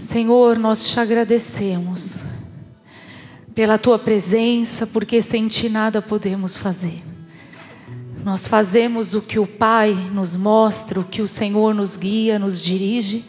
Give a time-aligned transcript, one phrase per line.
[0.00, 2.24] Senhor, nós te agradecemos
[3.54, 7.02] pela tua presença, porque sem ti nada podemos fazer.
[8.24, 12.62] Nós fazemos o que o Pai nos mostra, o que o Senhor nos guia, nos
[12.62, 13.26] dirige.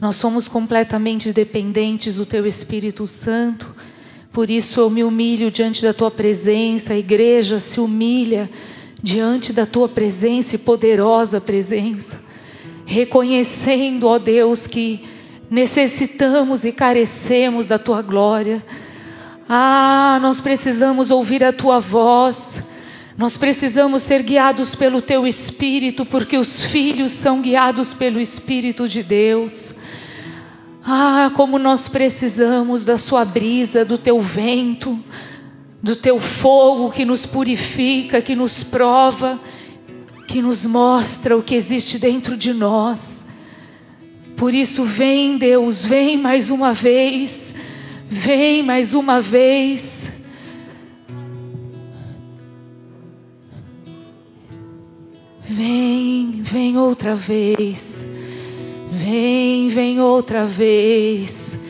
[0.00, 3.68] Nós somos completamente dependentes do teu Espírito Santo.
[4.32, 8.50] Por isso eu me humilho diante da tua presença, a igreja se humilha
[9.02, 12.24] diante da tua presença e poderosa presença,
[12.86, 15.19] reconhecendo, ó Deus, que
[15.50, 18.64] necessitamos e carecemos da tua glória.
[19.48, 22.64] Ah, nós precisamos ouvir a tua voz.
[23.18, 29.02] Nós precisamos ser guiados pelo teu espírito, porque os filhos são guiados pelo espírito de
[29.02, 29.74] Deus.
[30.82, 34.98] Ah, como nós precisamos da sua brisa, do teu vento,
[35.82, 39.38] do teu fogo que nos purifica, que nos prova,
[40.28, 43.26] que nos mostra o que existe dentro de nós.
[44.40, 47.54] Por isso, vem, Deus, vem mais uma vez,
[48.08, 50.22] vem mais uma vez.
[55.46, 58.08] Vem, vem outra vez.
[58.90, 61.60] Vem, vem outra vez.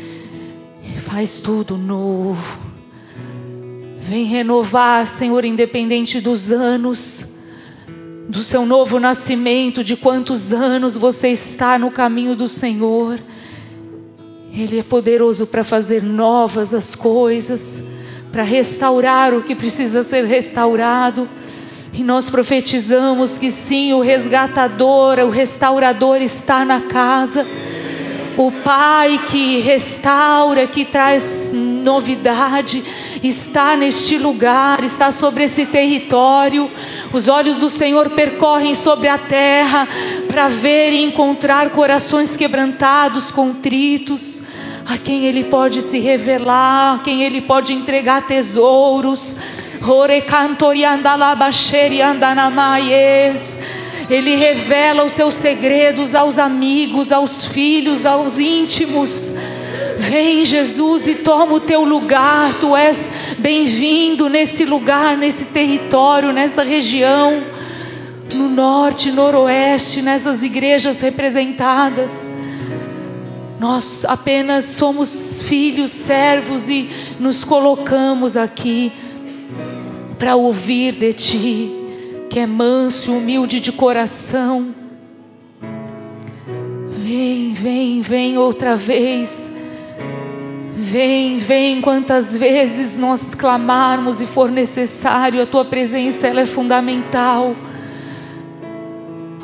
[0.98, 2.56] Faz tudo novo.
[4.00, 7.34] Vem renovar, Senhor, independente dos anos,
[8.30, 13.18] do seu novo nascimento, de quantos anos você está no caminho do Senhor.
[14.52, 17.82] Ele é poderoso para fazer novas as coisas,
[18.30, 21.28] para restaurar o que precisa ser restaurado
[21.92, 27.44] e nós profetizamos que sim, o resgatador, o restaurador está na casa.
[28.40, 32.82] O Pai que restaura, que traz novidade,
[33.22, 36.70] está neste lugar, está sobre esse território.
[37.12, 39.86] Os olhos do Senhor percorrem sobre a terra
[40.26, 44.42] para ver e encontrar corações quebrantados, contritos,
[44.86, 49.36] a quem Ele pode se revelar, a quem Ele pode entregar tesouros
[54.10, 59.36] ele revela os seus segredos aos amigos, aos filhos, aos íntimos.
[59.98, 62.54] Vem, Jesus, e toma o teu lugar.
[62.54, 67.44] Tu és bem-vindo nesse lugar, nesse território, nessa região,
[68.34, 72.28] no norte, noroeste, nessas igrejas representadas.
[73.60, 78.90] Nós apenas somos filhos, servos e nos colocamos aqui
[80.18, 81.79] para ouvir de ti,
[82.30, 84.72] que é manso e humilde de coração.
[87.02, 89.52] Vem, vem, vem outra vez.
[90.76, 97.54] Vem, vem quantas vezes nós clamarmos e for necessário, a tua presença ela é fundamental.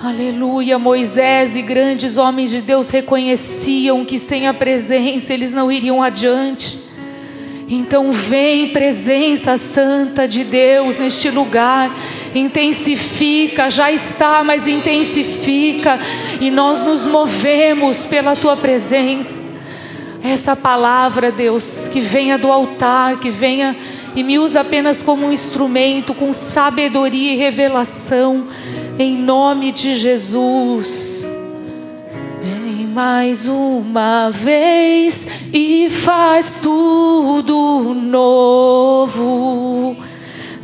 [0.01, 6.01] Aleluia, Moisés e grandes homens de Deus reconheciam que sem a presença eles não iriam
[6.03, 6.86] adiante.
[7.69, 11.91] Então vem presença santa de Deus neste lugar,
[12.33, 15.99] intensifica, já está, mas intensifica,
[16.41, 19.43] e nós nos movemos pela tua presença.
[20.23, 23.77] Essa palavra, Deus, que venha do altar, que venha
[24.15, 28.47] e me usa apenas como um instrumento, com sabedoria e revelação,
[28.97, 31.36] em nome de Jesus
[32.97, 39.95] mais uma vez e faz tudo novo.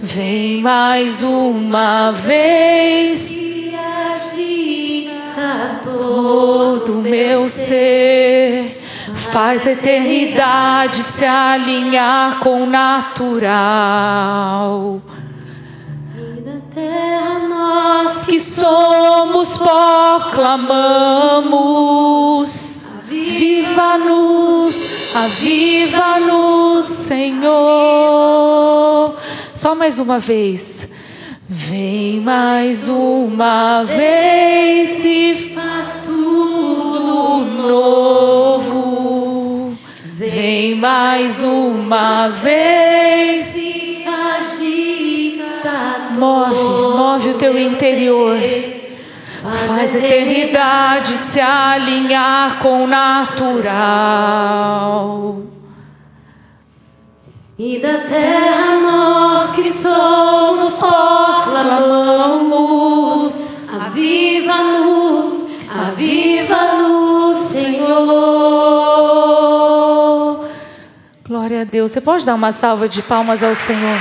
[0.01, 3.75] Vem mais uma vez e
[4.15, 8.81] agita todo meu ser.
[9.15, 15.03] Faz a eternidade se alinhar com o natural
[16.75, 17.32] terra
[17.63, 21.53] nós que somos pó clamamos.
[23.09, 24.85] Aviva-nos,
[25.15, 27.55] aviva-nos, Senhor.
[29.55, 30.91] Só mais uma vez.
[31.49, 38.73] Vem mais uma vez e faz tudo novo.
[40.15, 43.82] Vem mais uma vez e
[46.19, 48.37] Move, move o teu interior.
[49.67, 53.73] Faz a eternidade se alinhar com o natural.
[57.59, 60.83] E da terra nós que somos
[61.53, 67.93] proclamamos: Aviva-nos, aviva-nos, Senhor.
[71.27, 71.91] Glória a Deus.
[71.93, 73.99] Você pode dar uma salva de palmas ao Senhor?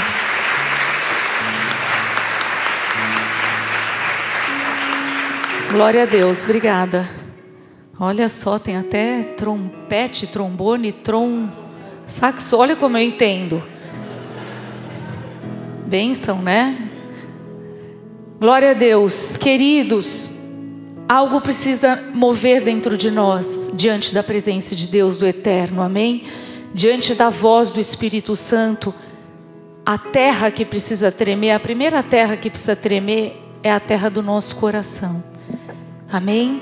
[5.71, 7.09] Glória a Deus, obrigada.
[7.97, 11.47] Olha só, tem até trompete, trombone, trom,
[12.06, 12.57] saxo.
[12.57, 13.63] Olha como eu entendo.
[15.88, 16.89] Bênção, né?
[18.38, 19.38] Glória a Deus.
[19.38, 20.29] Queridos,
[21.07, 26.25] algo precisa mover dentro de nós, diante da presença de Deus do Eterno, amém?
[26.74, 28.94] Diante da voz do Espírito Santo,
[29.85, 34.21] a terra que precisa tremer, a primeira terra que precisa tremer é a terra do
[34.21, 35.30] nosso coração,
[36.11, 36.61] amém?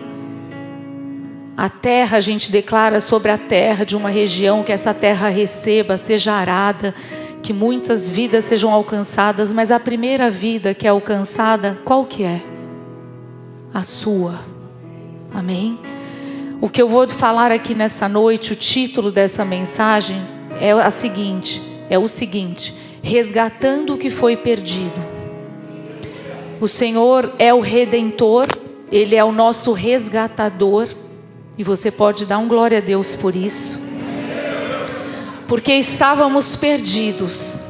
[1.58, 5.98] A terra, a gente declara sobre a terra de uma região que essa terra receba,
[5.98, 6.96] seja arada,
[7.42, 12.42] que muitas vidas sejam alcançadas, mas a primeira vida que é alcançada, qual que é?
[13.74, 14.40] A sua.
[15.34, 15.78] Amém?
[16.62, 20.22] O que eu vou falar aqui nessa noite, o título dessa mensagem
[20.60, 25.02] é a seguinte, é o seguinte: resgatando o que foi perdido.
[26.60, 28.48] O Senhor é o redentor,
[28.92, 30.88] ele é o nosso resgatador.
[31.58, 33.82] E você pode dar um glória a Deus por isso.
[35.48, 37.64] Porque estávamos perdidos.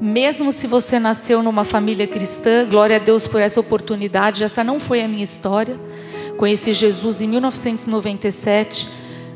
[0.00, 4.44] Mesmo se você nasceu numa família cristã, glória a Deus por essa oportunidade.
[4.44, 5.78] Essa não foi a minha história.
[6.36, 8.88] Conheci Jesus em 1997.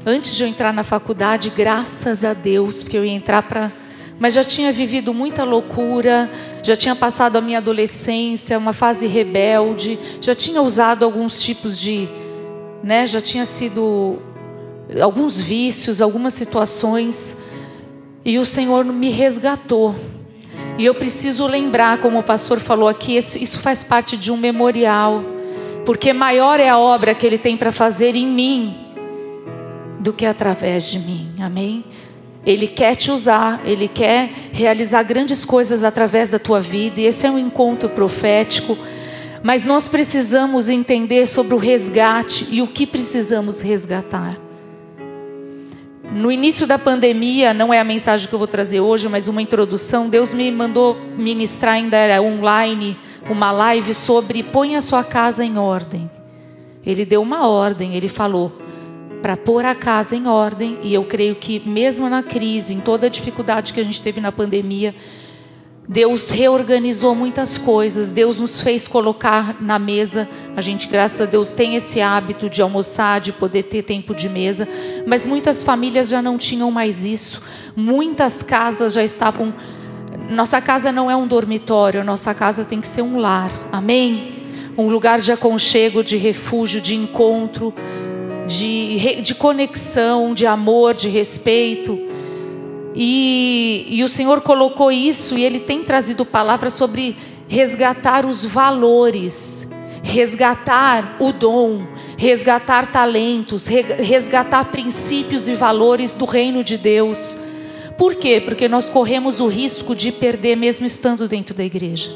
[0.07, 3.73] Antes de eu entrar na faculdade, graças a Deus, porque eu ia entrar para
[4.23, 6.31] mas já tinha vivido muita loucura,
[6.63, 12.09] já tinha passado a minha adolescência, uma fase rebelde, já tinha usado alguns tipos de
[12.85, 14.23] né, já tinha sido
[15.03, 17.39] alguns vícios, algumas situações,
[18.25, 19.93] e o Senhor me resgatou.
[20.79, 25.21] E eu preciso lembrar, como o pastor falou aqui, isso faz parte de um memorial,
[25.85, 28.77] porque maior é a obra que Ele tem para fazer em mim
[29.99, 31.85] do que através de mim, amém?
[32.45, 37.27] Ele quer te usar, Ele quer realizar grandes coisas através da tua vida, e esse
[37.27, 38.77] é um encontro profético
[39.43, 44.39] mas nós precisamos entender sobre o resgate e o que precisamos resgatar.
[46.13, 49.43] No início da pandemia, não é a mensagem que eu vou trazer hoje, mas uma
[49.43, 50.09] introdução.
[50.09, 52.97] Deus me mandou ministrar, ainda era online,
[53.29, 56.09] uma live sobre põe a sua casa em ordem.
[56.85, 58.53] Ele deu uma ordem, ele falou
[59.23, 63.07] para pôr a casa em ordem, e eu creio que mesmo na crise, em toda
[63.07, 64.95] a dificuldade que a gente teve na pandemia,
[65.89, 70.29] Deus reorganizou muitas coisas, Deus nos fez colocar na mesa.
[70.57, 74.29] A gente, graças a Deus, tem esse hábito de almoçar, de poder ter tempo de
[74.29, 74.69] mesa,
[75.07, 77.43] mas muitas famílias já não tinham mais isso.
[77.77, 79.53] Muitas casas já estavam.
[80.31, 84.41] Nossa casa não é um dormitório, nossa casa tem que ser um lar, amém?
[84.79, 87.75] Um lugar de aconchego, de refúgio, de encontro,
[88.59, 91.99] de, de conexão, de amor, de respeito.
[92.95, 97.17] E, e o Senhor colocou isso e Ele tem trazido palavras sobre
[97.49, 99.71] resgatar os valores,
[100.03, 107.37] resgatar o dom, resgatar talentos, resgatar princípios e valores do reino de Deus.
[107.97, 108.41] Por quê?
[108.41, 112.11] Porque nós corremos o risco de perder mesmo estando dentro da igreja.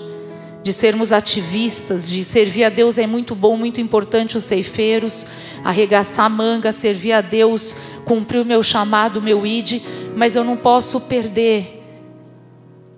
[0.66, 5.24] De sermos ativistas, de servir a Deus é muito bom, muito importante os ceifeiros,
[5.62, 9.80] arregaçar manga, servir a Deus, cumprir o meu chamado, o meu id,
[10.16, 11.80] mas eu não posso perder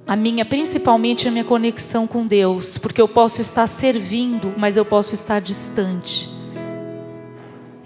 [0.06, 4.84] a minha, principalmente a minha conexão com Deus, porque eu posso estar servindo, mas eu
[4.86, 6.30] posso estar distante.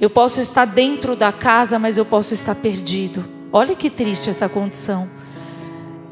[0.01, 3.25] Eu posso estar dentro da casa, mas eu posso estar perdido.
[3.53, 5.11] Olha que triste essa condição.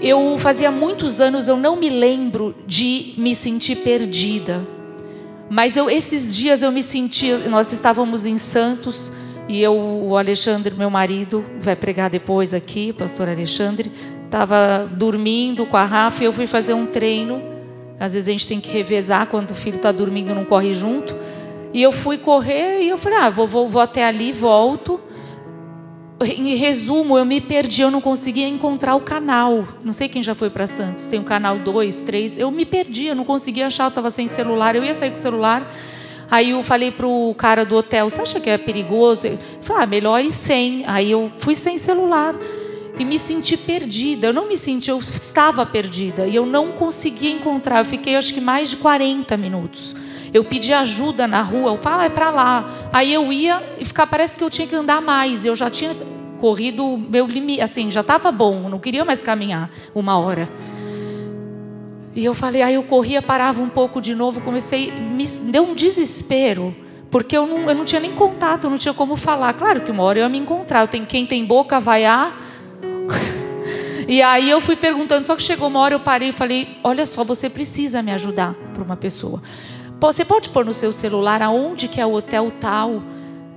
[0.01, 4.67] Eu fazia muitos anos eu não me lembro de me sentir perdida.
[5.51, 9.13] Mas eu, esses dias eu me senti, nós estávamos em Santos,
[9.49, 13.93] e eu, o Alexandre, meu marido, vai pregar depois aqui, pastor Alexandre,
[14.25, 17.43] estava dormindo com a Rafa e eu fui fazer um treino.
[17.99, 21.17] Às vezes a gente tem que revezar quando o filho está dormindo, não corre junto.
[21.75, 25.01] E eu fui correr e eu falei, ah, vou, vou, vou até ali, volto.
[26.23, 29.67] Em resumo, eu me perdi, eu não conseguia encontrar o canal.
[29.83, 32.39] Não sei quem já foi para Santos, tem o canal 2, 3.
[32.39, 34.77] Eu me perdi, eu não conseguia achar, eu estava sem celular.
[34.77, 35.67] Eu ia sair com o celular,
[36.31, 39.27] Aí eu falei pro cara do hotel, você acha que é perigoso?
[39.27, 40.85] Ele falou, ah, melhor ir sem.
[40.87, 42.37] Aí eu fui sem celular
[42.97, 44.29] e me senti perdida.
[44.29, 47.81] Eu não me senti, eu estava perdida e eu não conseguia encontrar.
[47.81, 49.97] Eu fiquei acho que mais de 40 minutos.
[50.33, 52.89] Eu pedi ajuda na rua, eu falei, ah, é para lá.
[52.93, 55.45] Aí eu ia e ficar, parece que eu tinha que andar mais.
[55.45, 55.95] Eu já tinha
[56.41, 60.49] corrido meu limite, assim, já estava bom, não queria mais caminhar uma hora.
[62.15, 65.75] E eu falei, aí eu corria, parava um pouco de novo, comecei, me deu um
[65.75, 66.75] desespero,
[67.11, 69.53] porque eu não, eu não tinha nem contato, não tinha como falar.
[69.55, 72.33] Claro que uma hora eu ia me encontrar, eu tenho, quem tem boca vai a.
[74.09, 77.07] e aí eu fui perguntando, só que chegou uma hora eu parei e falei, olha
[77.07, 79.41] só, você precisa me ajudar para uma pessoa.
[80.01, 83.03] Você pode pôr no seu celular aonde que é o hotel tal?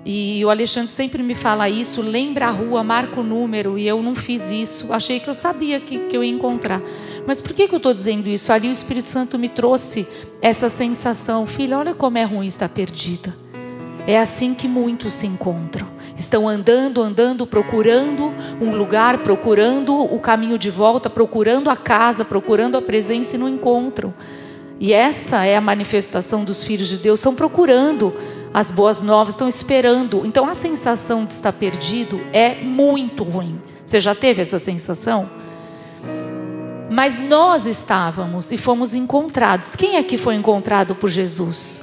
[0.05, 4.03] E o Alexandre sempre me fala isso, lembra a rua, marca o número, e eu
[4.03, 4.91] não fiz isso.
[4.91, 6.81] Achei que eu sabia que, que eu ia encontrar.
[7.25, 8.51] Mas por que, que eu estou dizendo isso?
[8.51, 10.05] Ali o Espírito Santo me trouxe
[10.41, 13.33] essa sensação, filha, olha como é ruim estar perdida.
[14.05, 15.88] É assim que muitos se encontram.
[16.17, 22.77] Estão andando, andando, procurando um lugar, procurando o caminho de volta, procurando a casa, procurando
[22.77, 24.13] a presença e não encontram.
[24.83, 28.13] E essa é a manifestação dos filhos de Deus, estão procurando
[28.53, 30.25] as boas novas, estão esperando.
[30.25, 33.61] Então a sensação de estar perdido é muito ruim.
[33.85, 35.29] Você já teve essa sensação?
[36.91, 39.73] Mas nós estávamos e fomos encontrados.
[39.73, 41.81] Quem é que foi encontrado por Jesus?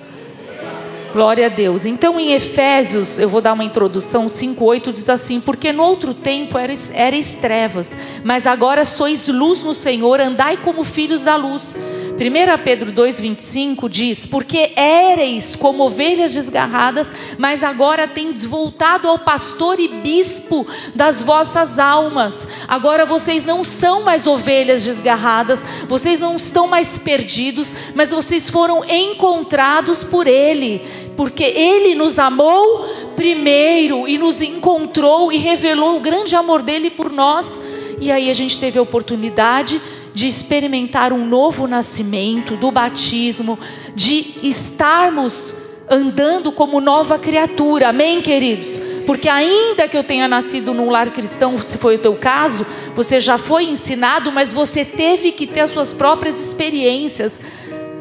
[1.13, 1.85] Glória a Deus.
[1.85, 6.57] Então, em Efésios, eu vou dar uma introdução, 5,8 diz assim: Porque no outro tempo
[6.57, 11.77] erais, erais trevas, mas agora sois luz no Senhor, andai como filhos da luz.
[12.21, 19.81] 1 Pedro 2,25 diz: Porque éreis como ovelhas desgarradas, mas agora tendes voltado ao pastor
[19.81, 22.47] e bispo das vossas almas.
[22.69, 28.85] Agora vocês não são mais ovelhas desgarradas, vocês não estão mais perdidos, mas vocês foram
[28.85, 30.83] encontrados por Ele,
[31.17, 32.87] porque Ele nos amou
[33.17, 37.61] primeiro e nos encontrou e revelou o grande amor dele por nós.
[38.01, 39.81] E aí a gente teve a oportunidade
[40.15, 43.59] de experimentar um novo nascimento, do batismo,
[43.95, 45.55] de estarmos
[45.89, 47.89] andando como nova criatura.
[47.89, 48.81] Amém, queridos?
[49.05, 52.65] Porque ainda que eu tenha nascido num lar cristão, se foi o teu caso,
[52.95, 57.41] você já foi ensinado, mas você teve que ter as suas próprias experiências.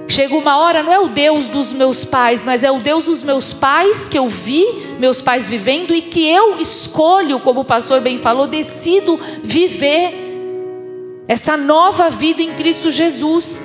[0.10, 3.24] Chega uma hora, não é o Deus dos meus pais, mas é o Deus dos
[3.24, 4.66] meus pais que eu vi,
[5.00, 10.16] meus pais vivendo e que eu escolho, como o pastor bem falou, decido viver
[11.28, 13.62] essa nova vida em Cristo Jesus.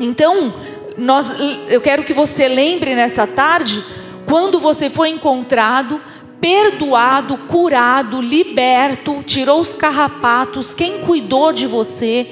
[0.00, 0.54] Então,
[0.98, 1.32] nós,
[1.68, 3.80] eu quero que você lembre nessa tarde,
[4.26, 6.00] quando você foi encontrado,
[6.40, 12.28] perdoado, curado, liberto, tirou os carrapatos, quem cuidou de você,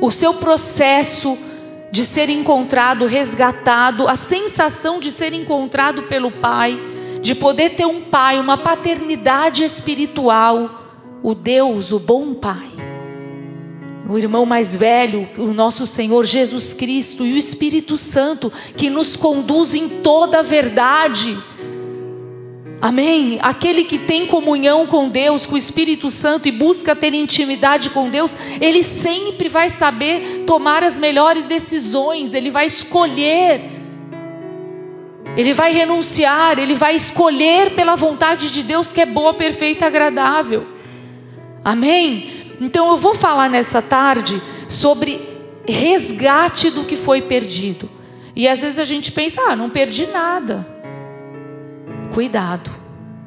[0.00, 1.38] o seu processo
[1.90, 6.78] de ser encontrado, resgatado, a sensação de ser encontrado pelo Pai,
[7.20, 12.78] de poder ter um Pai, uma paternidade espiritual, o Deus, o bom Pai
[14.08, 19.16] o irmão mais velho, o nosso Senhor Jesus Cristo e o Espírito Santo que nos
[19.16, 21.36] conduz em toda a verdade.
[22.80, 23.40] Amém?
[23.42, 28.08] Aquele que tem comunhão com Deus, com o Espírito Santo e busca ter intimidade com
[28.08, 33.62] Deus, ele sempre vai saber tomar as melhores decisões, ele vai escolher,
[35.36, 40.64] ele vai renunciar, ele vai escolher pela vontade de Deus que é boa, perfeita agradável.
[41.64, 42.30] Amém?
[42.60, 45.20] Então eu vou falar nessa tarde sobre
[45.66, 47.90] resgate do que foi perdido.
[48.36, 50.77] E às vezes a gente pensa, ah, não perdi nada.
[52.12, 52.70] Cuidado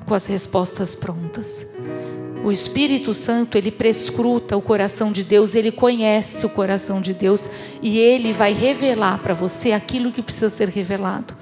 [0.06, 1.68] com as respostas prontas.
[2.44, 7.50] O Espírito Santo, ele prescruta o coração de Deus, ele conhece o coração de Deus
[7.82, 11.36] e ele vai revelar para você aquilo que precisa ser revelado.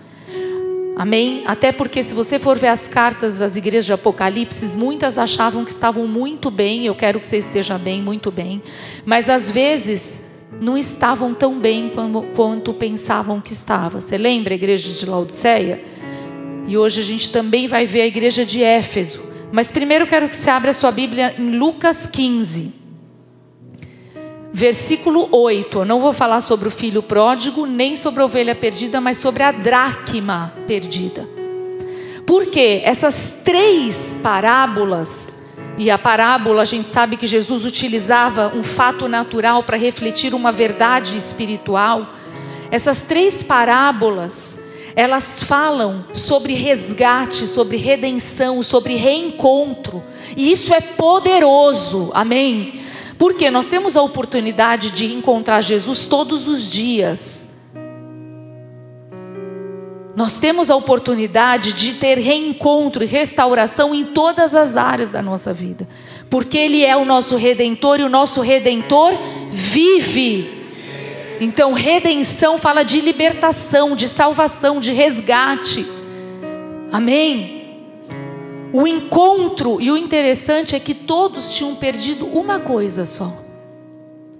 [0.98, 1.43] Amém?
[1.48, 5.72] Até porque, se você for ver as cartas das igrejas de Apocalipse, muitas achavam que
[5.72, 6.86] estavam muito bem.
[6.86, 8.62] Eu quero que você esteja bem, muito bem.
[9.05, 10.29] Mas às vezes
[10.60, 11.89] não estavam tão bem
[12.36, 14.01] quanto, pensavam que estava.
[14.01, 15.81] Você lembra a igreja de Laodiceia?
[16.69, 19.23] E hoje a gente também vai ver a igreja de Éfeso.
[19.51, 22.77] Mas primeiro quero que você abra a sua Bíblia em Lucas 15
[24.53, 25.79] versículo 8.
[25.79, 29.41] Eu não vou falar sobre o filho pródigo, nem sobre a ovelha perdida, mas sobre
[29.41, 31.27] a dracma perdida.
[32.25, 35.39] Porque essas três parábolas,
[35.77, 40.51] e a parábola a gente sabe que Jesus utilizava um fato natural para refletir uma
[40.51, 42.13] verdade espiritual.
[42.69, 44.59] Essas três parábolas,
[44.96, 50.03] elas falam sobre resgate, sobre redenção, sobre reencontro.
[50.36, 52.12] E isso é poderoso.
[52.13, 52.81] Amém.
[53.17, 57.60] Porque nós temos a oportunidade de encontrar Jesus todos os dias.
[60.15, 65.53] Nós temos a oportunidade de ter reencontro e restauração em todas as áreas da nossa
[65.53, 65.88] vida.
[66.29, 69.17] Porque Ele é o nosso redentor e o nosso redentor
[69.50, 70.59] vive.
[71.39, 75.86] Então, redenção fala de libertação, de salvação, de resgate.
[76.91, 77.60] Amém?
[78.74, 83.34] O encontro, e o interessante é que todos tinham perdido uma coisa só.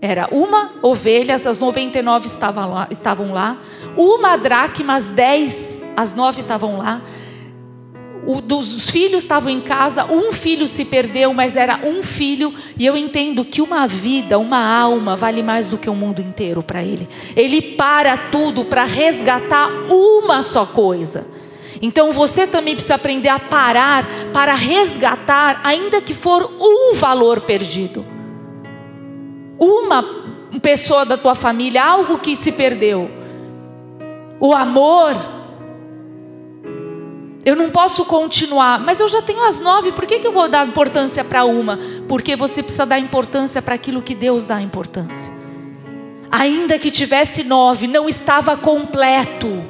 [0.02, 3.58] Era uma ovelha, as 99 estavam lá, estavam lá.
[3.98, 7.02] Uma dracma, as 10, as 9 estavam lá.
[8.30, 12.86] O, dos filhos estavam em casa, um filho se perdeu, mas era um filho, e
[12.86, 16.84] eu entendo que uma vida, uma alma, vale mais do que o mundo inteiro para
[16.84, 17.10] ele.
[17.36, 21.26] Ele para tudo para resgatar uma só coisa.
[21.82, 28.06] Então você também precisa aprender a parar para resgatar, ainda que for um valor perdido.
[29.58, 30.06] Uma
[30.62, 33.10] pessoa da tua família, algo que se perdeu.
[34.40, 35.39] O amor.
[37.46, 40.50] Eu não posso continuar, mas eu já tenho as nove, por que, que eu vou
[40.50, 41.80] dar importância para uma?
[42.08, 45.32] Porque você precisa dar importância para aquilo que Deus dá importância.
[46.30, 49.64] Ainda que tivesse nove, não estava completo.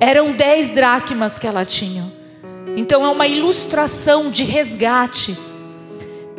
[0.00, 2.10] Eram dez dracmas que ela tinha.
[2.76, 5.38] Então é uma ilustração de resgate.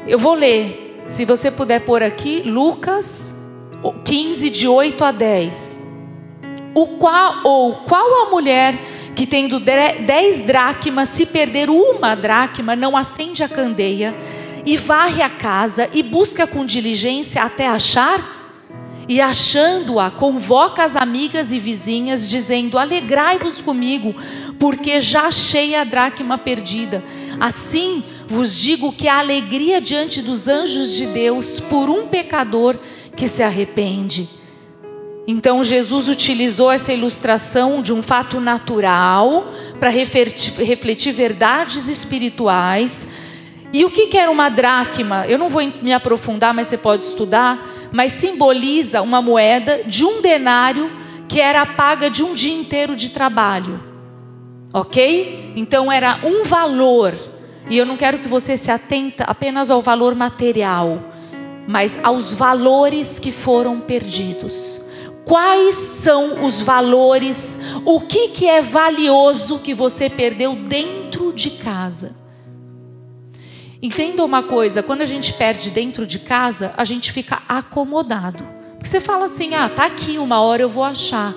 [0.07, 3.35] Eu vou ler, se você puder pôr aqui, Lucas
[4.03, 5.83] 15, de 8 a 10.
[6.73, 8.77] O qual, ou qual a mulher
[9.15, 14.13] que tendo dez dracmas, se perder uma dracma, não acende a candeia
[14.65, 18.33] e varre a casa e busca com diligência até achar?
[19.07, 24.15] E achando-a, convoca as amigas e vizinhas, dizendo: Alegrai-vos comigo,
[24.59, 27.03] porque já achei a dracma perdida.
[27.39, 32.79] Assim vos digo que a alegria diante dos anjos de Deus por um pecador
[33.15, 34.27] que se arrepende.
[35.27, 43.07] Então Jesus utilizou essa ilustração de um fato natural para refletir verdades espirituais.
[43.73, 45.25] E o que era uma dracma?
[45.27, 50.21] Eu não vou me aprofundar, mas você pode estudar mas simboliza uma moeda de um
[50.21, 50.91] denário
[51.29, 53.81] que era a paga de um dia inteiro de trabalho.
[54.73, 55.53] Ok?
[55.55, 57.15] Então era um valor.
[57.69, 61.01] E eu não quero que você se atenta apenas ao valor material,
[61.65, 64.81] mas aos valores que foram perdidos.
[65.25, 67.59] Quais são os valores?
[67.83, 72.15] O que, que é valioso que você perdeu dentro de casa?
[73.81, 78.43] Entenda uma coisa: quando a gente perde dentro de casa, a gente fica acomodado.
[78.73, 81.33] Porque você fala assim: ah, tá aqui, uma hora eu vou achar.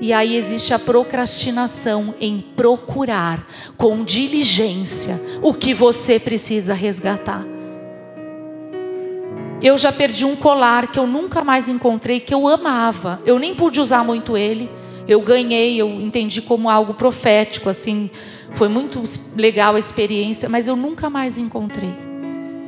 [0.00, 7.49] E aí existe a procrastinação em procurar com diligência o que você precisa resgatar.
[9.62, 13.20] Eu já perdi um colar que eu nunca mais encontrei, que eu amava.
[13.26, 14.70] Eu nem pude usar muito ele.
[15.06, 18.10] Eu ganhei, eu entendi como algo profético, assim,
[18.52, 19.02] foi muito
[19.36, 21.94] legal a experiência, mas eu nunca mais encontrei.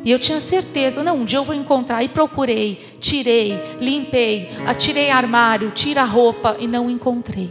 [0.05, 2.03] E eu tinha certeza, não, um dia eu vou encontrar.
[2.03, 7.51] E procurei, tirei, limpei, atirei armário, tira roupa e não encontrei.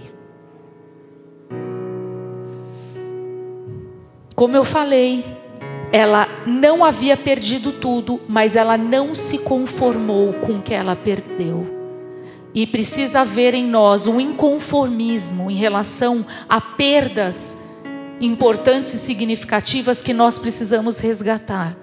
[4.36, 5.23] Como eu falei,
[5.91, 11.67] ela não havia perdido tudo, mas ela não se conformou com o que ela perdeu.
[12.54, 17.58] E precisa haver em nós um inconformismo em relação a perdas
[18.21, 21.75] importantes e significativas que nós precisamos resgatar.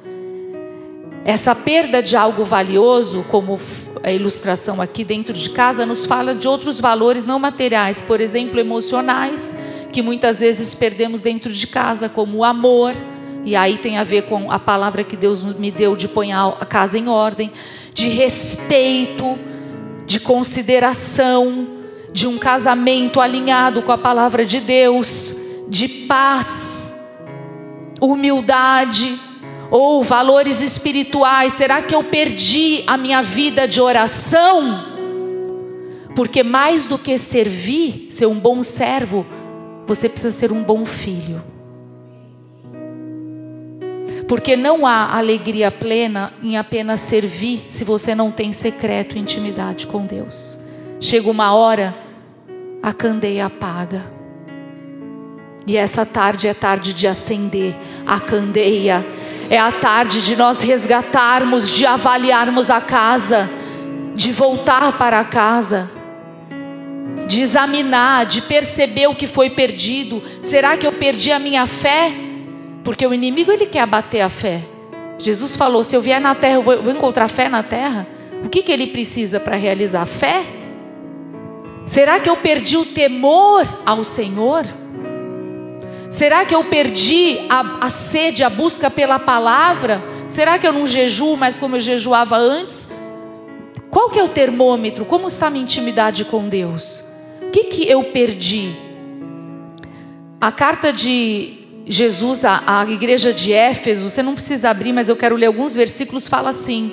[1.25, 3.61] Essa perda de algo valioso, como
[4.03, 8.59] a ilustração aqui dentro de casa, nos fala de outros valores não materiais, por exemplo,
[8.59, 9.57] emocionais,
[9.93, 12.95] que muitas vezes perdemos dentro de casa, como o amor,
[13.45, 16.67] e aí tem a ver com a palavra que Deus me deu de pôr a
[16.67, 17.51] casa em ordem,
[17.95, 19.39] de respeito,
[20.07, 21.69] de consideração,
[22.13, 26.99] de um casamento alinhado com a palavra de Deus de paz,
[28.01, 29.19] humildade
[29.71, 31.53] ou valores espirituais?
[31.53, 34.87] Será que eu perdi a minha vida de oração?
[36.17, 39.25] Porque mais do que servir, ser um bom servo,
[39.87, 41.43] você precisa ser um bom filho.
[44.29, 49.87] Porque não há alegria plena em apenas servir se você não tem secreto e intimidade
[49.87, 50.61] com Deus.
[51.01, 51.97] Chega uma hora,
[52.83, 54.05] a candeia apaga.
[55.67, 57.75] E essa tarde é tarde de acender
[58.07, 59.07] a candeia.
[59.49, 63.49] É a tarde de nós resgatarmos, de avaliarmos a casa,
[64.15, 65.91] de voltar para a casa,
[67.27, 70.23] de examinar, de perceber o que foi perdido.
[70.43, 72.28] Será que eu perdi a minha fé?
[72.89, 74.63] Porque o inimigo ele quer abater a fé.
[75.19, 78.07] Jesus falou: se eu vier na terra, eu vou, encontrar fé na terra.
[78.43, 80.43] O que, que ele precisa para realizar fé?
[81.85, 84.65] Será que eu perdi o temor ao Senhor?
[86.11, 90.03] Será que eu perdi a, a sede, a busca pela palavra?
[90.27, 92.89] Será que eu não jejuo mais como eu jejuava antes?
[93.91, 95.05] Qual que é o termômetro?
[95.05, 97.05] Como está a minha intimidade com Deus?
[97.43, 98.75] O que, que eu perdi?
[100.41, 101.58] A carta de
[101.89, 105.75] Jesus à, à igreja de Éfeso, você não precisa abrir, mas eu quero ler alguns
[105.75, 106.93] versículos, fala assim: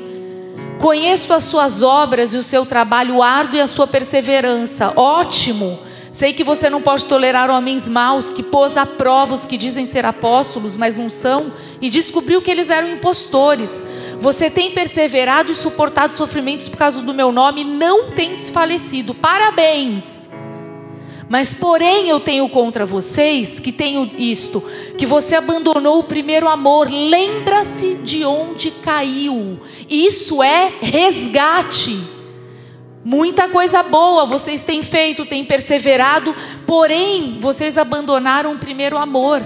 [0.79, 4.93] Conheço as suas obras e o seu trabalho árduo e a sua perseverança.
[4.95, 5.79] Ótimo!
[6.15, 9.85] Sei que você não pode tolerar homens maus que pôs a prova os que dizem
[9.85, 13.85] ser apóstolos, mas não são, e descobriu que eles eram impostores.
[14.21, 19.13] Você tem perseverado e suportado sofrimentos por causa do meu nome, não tem desfalecido.
[19.13, 20.24] Parabéns!
[21.35, 24.63] Mas, porém, eu tenho contra vocês que tenho isto:
[24.97, 26.89] que você abandonou o primeiro amor.
[26.89, 29.59] Lembra-se de onde caiu.
[29.89, 32.01] Isso é resgate.
[33.03, 36.33] Muita coisa boa vocês têm feito, têm perseverado,
[36.65, 39.45] porém, vocês abandonaram o primeiro amor.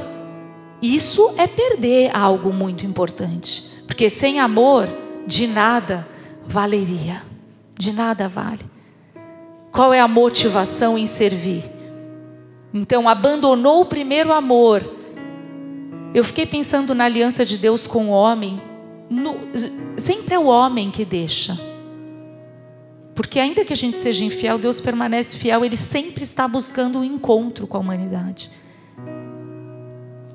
[0.79, 3.63] Isso é perder algo muito importante.
[3.87, 4.87] Porque sem amor,
[5.25, 6.07] de nada
[6.45, 7.23] valeria.
[7.75, 8.63] De nada vale.
[9.71, 11.78] Qual é a motivação em servir?
[12.73, 14.87] Então, abandonou o primeiro amor.
[16.13, 18.61] Eu fiquei pensando na aliança de Deus com o homem.
[19.09, 19.37] No,
[19.97, 21.59] sempre é o homem que deixa.
[23.15, 27.03] Porque, ainda que a gente seja infiel, Deus permanece fiel, Ele sempre está buscando um
[27.03, 28.49] encontro com a humanidade.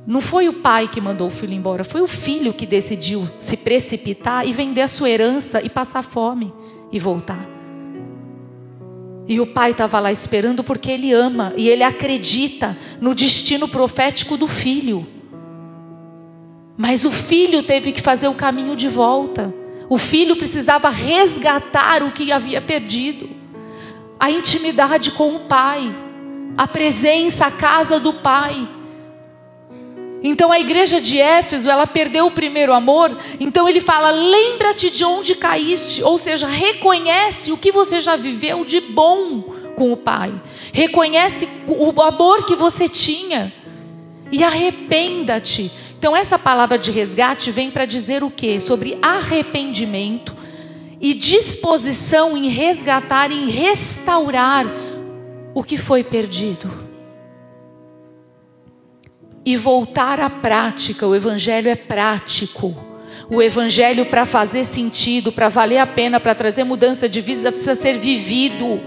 [0.06, 3.56] Não foi o pai que mandou o filho embora, foi o filho que decidiu se
[3.56, 6.52] precipitar e vender a sua herança e passar fome
[6.92, 7.53] e voltar.
[9.26, 14.36] E o pai estava lá esperando porque ele ama e ele acredita no destino profético
[14.36, 15.06] do filho.
[16.76, 19.54] Mas o filho teve que fazer o caminho de volta.
[19.88, 23.30] O filho precisava resgatar o que havia perdido.
[24.18, 25.94] A intimidade com o pai,
[26.56, 28.68] a presença, a casa do pai.
[30.26, 35.04] Então a igreja de Éfeso, ela perdeu o primeiro amor, então ele fala: "Lembra-te de
[35.04, 39.42] onde caíste", ou seja, reconhece o que você já viveu de bom
[39.76, 40.32] com o Pai.
[40.72, 43.52] Reconhece o amor que você tinha
[44.32, 45.70] e arrependa-te.
[45.98, 48.58] Então essa palavra de resgate vem para dizer o quê?
[48.58, 50.34] Sobre arrependimento
[51.02, 54.64] e disposição em resgatar, em restaurar
[55.54, 56.83] o que foi perdido
[59.44, 61.06] e voltar à prática.
[61.06, 62.74] O Evangelho é prático.
[63.28, 67.74] O Evangelho, para fazer sentido, para valer a pena, para trazer mudança de vida, precisa
[67.74, 68.80] ser vivido.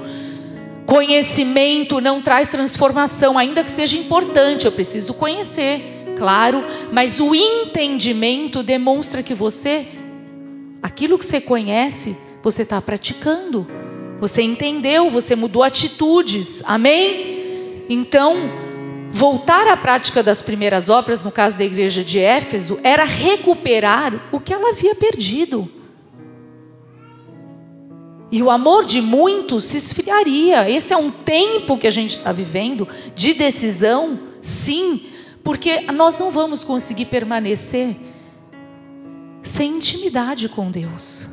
[0.86, 8.64] Conhecimento não traz transformação, ainda que seja importante, eu preciso conhecer, claro, mas o entendimento
[8.64, 9.86] demonstra que você,
[10.82, 13.68] aquilo que você conhece, você está praticando.
[14.20, 17.86] Você entendeu, você mudou atitudes, amém?
[17.90, 18.67] Então,
[19.12, 24.40] Voltar à prática das primeiras obras, no caso da igreja de Éfeso, era recuperar o
[24.40, 25.72] que ela havia perdido.
[28.32, 30.70] E o amor de muitos se esfriaria.
[30.70, 35.06] Esse é um tempo que a gente está vivendo de decisão, sim,
[35.44, 37.96] porque nós não vamos conseguir permanecer
[39.42, 41.30] sem intimidade com Deus.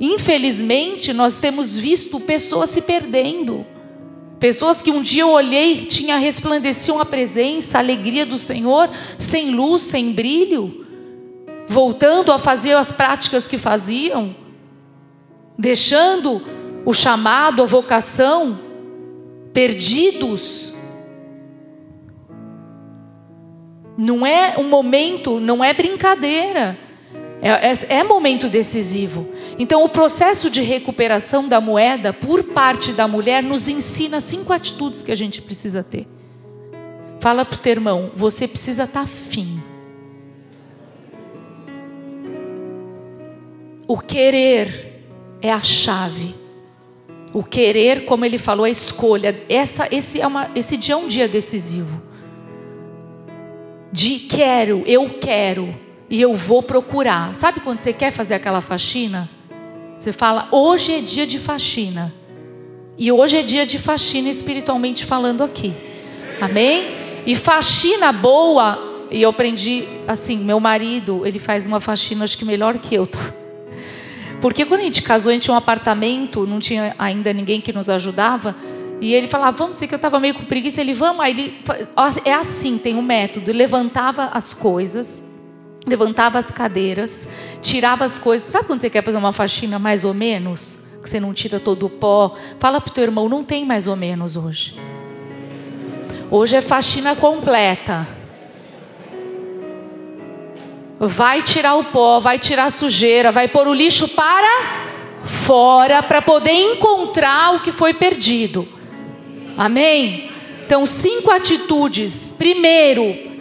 [0.00, 3.66] Infelizmente, nós temos visto pessoas se perdendo.
[4.42, 9.52] Pessoas que um dia eu olhei tinha resplandeciam a presença, a alegria do Senhor, sem
[9.52, 10.84] luz, sem brilho,
[11.68, 14.34] voltando a fazer as práticas que faziam,
[15.56, 16.42] deixando
[16.84, 18.58] o chamado, a vocação,
[19.52, 20.74] perdidos.
[23.96, 26.76] Não é um momento, não é brincadeira.
[27.40, 29.28] É, é, é, momento decisivo.
[29.58, 35.02] Então, o processo de recuperação da moeda por parte da mulher nos ensina cinco atitudes
[35.02, 36.06] que a gente precisa ter.
[37.20, 39.62] Fala para o teu irmão, você precisa estar tá afim.
[43.86, 45.04] O querer
[45.40, 46.34] é a chave.
[47.32, 49.44] O querer, como ele falou, a escolha.
[49.48, 52.02] Essa, esse, é uma, esse dia é um dia decisivo.
[53.92, 55.74] De quero, eu quero
[56.08, 57.34] e eu vou procurar.
[57.34, 59.30] Sabe quando você quer fazer aquela faxina?
[60.02, 62.12] Você fala, hoje é dia de faxina.
[62.98, 65.72] E hoje é dia de faxina espiritualmente falando aqui.
[66.40, 66.86] Amém?
[67.24, 72.44] E faxina boa, e eu aprendi assim, meu marido, ele faz uma faxina acho que
[72.44, 73.08] melhor que eu.
[74.42, 77.72] Porque quando a gente casou, a gente tinha um apartamento, não tinha ainda ninguém que
[77.72, 78.56] nos ajudava.
[79.00, 80.80] E ele falava, vamos, sei que eu estava meio com preguiça.
[80.80, 81.24] Ele, vamos.
[81.24, 81.54] Aí ele,
[82.24, 83.52] é assim, tem um método.
[83.52, 85.24] Levantava as coisas,
[85.86, 87.28] levantava as cadeiras,
[87.60, 88.48] tirava as coisas.
[88.48, 90.80] Sabe quando você quer fazer uma faxina mais ou menos?
[91.02, 92.36] Que você não tira todo o pó.
[92.58, 94.78] Fala para o teu irmão, não tem mais ou menos hoje.
[96.30, 98.06] Hoje é faxina completa.
[100.98, 104.92] Vai tirar o pó, vai tirar a sujeira, vai pôr o lixo para
[105.24, 108.66] fora para poder encontrar o que foi perdido.
[109.56, 110.30] Amém?
[110.64, 112.32] Então, cinco atitudes.
[112.38, 113.31] Primeiro,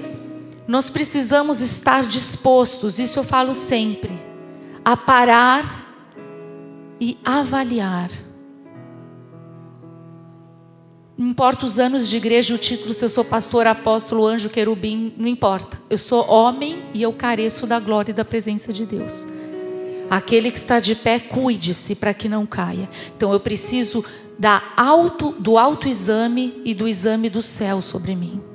[0.72, 4.18] nós precisamos estar dispostos, isso eu falo sempre,
[4.86, 6.08] a parar
[6.98, 8.10] e avaliar.
[11.18, 15.14] Não importa os anos de igreja, o título, se eu sou pastor, apóstolo, anjo, querubim,
[15.18, 15.78] não importa.
[15.90, 19.28] Eu sou homem e eu careço da glória e da presença de Deus.
[20.10, 22.90] Aquele que está de pé, cuide-se para que não caia.
[23.18, 24.06] Então eu preciso
[24.40, 28.51] da auto, do autoexame e do exame do céu sobre mim.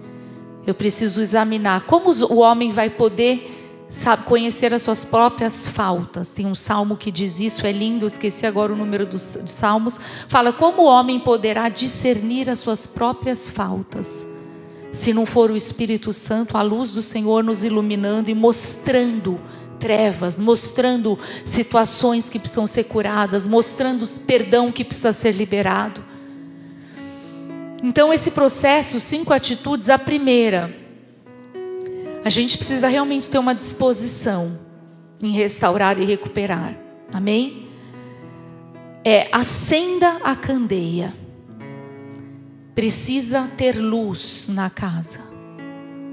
[0.66, 3.56] Eu preciso examinar como o homem vai poder
[3.88, 6.34] sabe, conhecer as suas próprias faltas.
[6.34, 9.98] Tem um salmo que diz isso, é lindo, esqueci agora o número dos salmos.
[10.28, 14.26] Fala como o homem poderá discernir as suas próprias faltas,
[14.90, 19.38] se não for o Espírito Santo, a luz do Senhor nos iluminando e mostrando
[19.78, 26.02] trevas, mostrando situações que precisam ser curadas, mostrando perdão que precisa ser liberado.
[27.82, 30.74] Então, esse processo, cinco atitudes, a primeira,
[32.24, 34.58] a gente precisa realmente ter uma disposição
[35.22, 36.74] em restaurar e recuperar.
[37.12, 37.68] Amém?
[39.04, 41.14] É acenda a candeia.
[42.74, 45.20] Precisa ter luz na casa.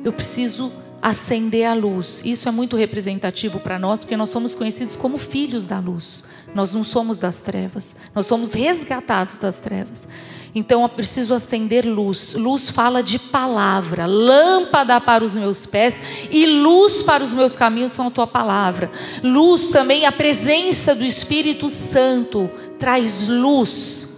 [0.03, 0.71] Eu preciso
[1.01, 2.21] acender a luz.
[2.23, 6.23] Isso é muito representativo para nós, porque nós somos conhecidos como filhos da luz.
[6.53, 7.95] Nós não somos das trevas.
[8.13, 10.07] Nós somos resgatados das trevas.
[10.53, 12.35] Então eu preciso acender luz.
[12.35, 15.99] Luz fala de palavra, lâmpada para os meus pés
[16.31, 18.91] e luz para os meus caminhos são a tua palavra.
[19.23, 24.09] Luz também, a presença do Espírito Santo traz luz.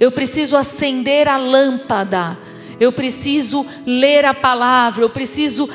[0.00, 2.38] Eu preciso acender a lâmpada
[2.80, 5.68] eu preciso ler a palavra, eu preciso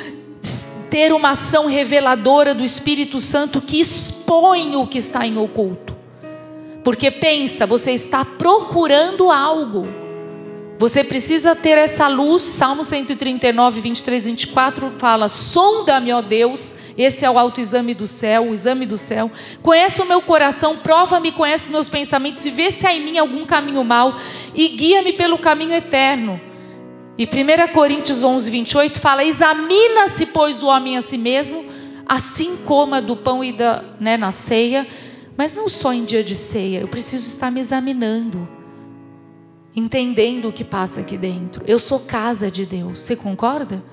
[0.90, 5.96] ter uma ação reveladora do Espírito Santo que expõe o que está em oculto.
[6.84, 9.88] Porque pensa, você está procurando algo.
[10.80, 12.42] Você precisa ter essa luz.
[12.42, 16.76] Salmo 139, 23, 24 fala: Sonda-me, ó Deus.
[16.98, 19.30] Esse é o autoexame do céu, o exame do céu.
[19.62, 23.18] Conhece o meu coração, prova-me, conhece os meus pensamentos e vê se há em mim
[23.18, 24.16] algum caminho mau
[24.56, 26.40] e guia-me pelo caminho eterno.
[27.20, 31.66] E 1 Coríntios 11, 28 fala: Examina-se, pois, o homem a si mesmo,
[32.06, 34.88] assim coma do pão e da, né, na ceia,
[35.36, 38.48] mas não só em dia de ceia, eu preciso estar me examinando,
[39.76, 41.62] entendendo o que passa aqui dentro.
[41.68, 43.84] Eu sou casa de Deus, você concorda?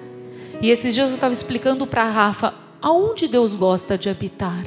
[0.62, 4.64] E esses dias eu estava explicando para a Rafa aonde Deus gosta de habitar.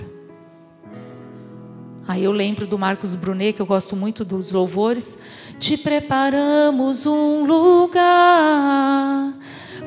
[2.09, 5.19] Aí eu lembro do Marcos Brunet, que eu gosto muito dos louvores.
[5.59, 9.35] Te preparamos um lugar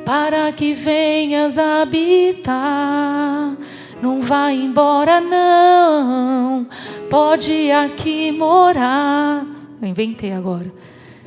[0.06, 3.56] para que venhas habitar.
[4.00, 6.64] Não vai embora, não.
[7.10, 9.44] Pode aqui morar.
[9.82, 10.72] Eu inventei agora.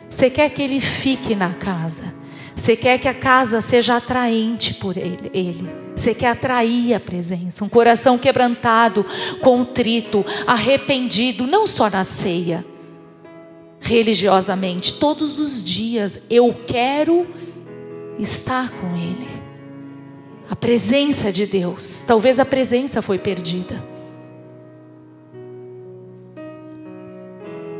[0.10, 2.16] Você quer que ele fique na casa.
[2.56, 5.30] Você quer que a casa seja atraente por ele.
[5.34, 5.70] ele.
[5.96, 9.06] Você quer atrair a presença, um coração quebrantado,
[9.42, 12.66] contrito, arrependido, não só na ceia,
[13.80, 17.28] religiosamente, todos os dias eu quero
[18.20, 19.28] estar com Ele.
[20.50, 23.84] A presença de Deus, talvez a presença foi perdida.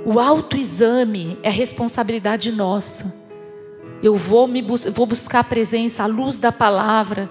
[0.06, 3.25] O autoexame é responsabilidade nossa.
[4.04, 7.30] Eu vou, me bus vou buscar a presença, a luz da palavra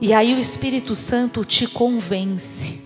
[0.00, 2.82] e aí o Espírito Santo te convence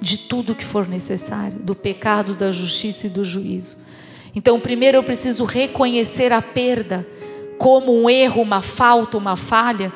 [0.00, 3.76] de tudo que for necessário, do pecado, da justiça e do juízo.
[4.36, 7.04] Então, primeiro eu preciso reconhecer a perda
[7.58, 9.92] como um erro, uma falta, uma falha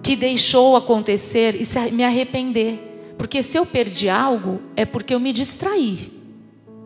[0.00, 3.14] que deixou acontecer e me arrepender.
[3.18, 6.12] Porque se eu perdi algo, é porque eu me distraí.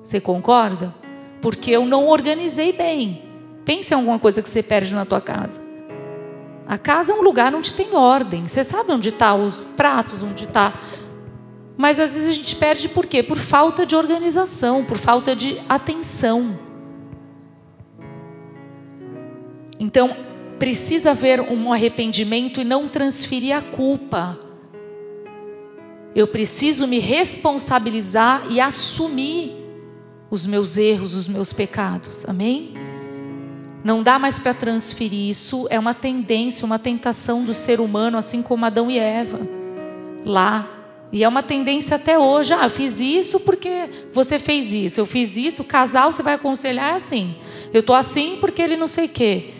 [0.03, 0.95] Você concorda?
[1.43, 3.23] Porque eu não organizei bem.
[3.65, 5.63] Pense em alguma coisa que você perde na tua casa.
[6.67, 8.47] A casa é um lugar onde tem ordem.
[8.49, 10.73] Você sabe onde estão tá os pratos, onde está.
[11.77, 13.23] Mas às vezes a gente perde por quê?
[13.23, 16.59] Por falta de organização, por falta de atenção.
[19.79, 20.17] Então,
[20.59, 24.39] precisa haver um arrependimento e não transferir a culpa.
[26.15, 29.57] Eu preciso me responsabilizar e assumir
[30.31, 32.25] os meus erros, os meus pecados.
[32.29, 32.75] Amém?
[33.85, 38.41] Não dá mais para transferir isso, é uma tendência, uma tentação do ser humano, assim
[38.41, 39.41] como Adão e Eva,
[40.25, 40.69] lá.
[41.11, 42.55] E é uma tendência até hoje.
[42.55, 44.99] Ah, fiz isso porque você fez isso.
[44.99, 45.61] Eu fiz isso.
[45.61, 47.37] O casal você vai aconselhar é assim.
[47.71, 49.51] Eu estou assim porque ele não sei o quê.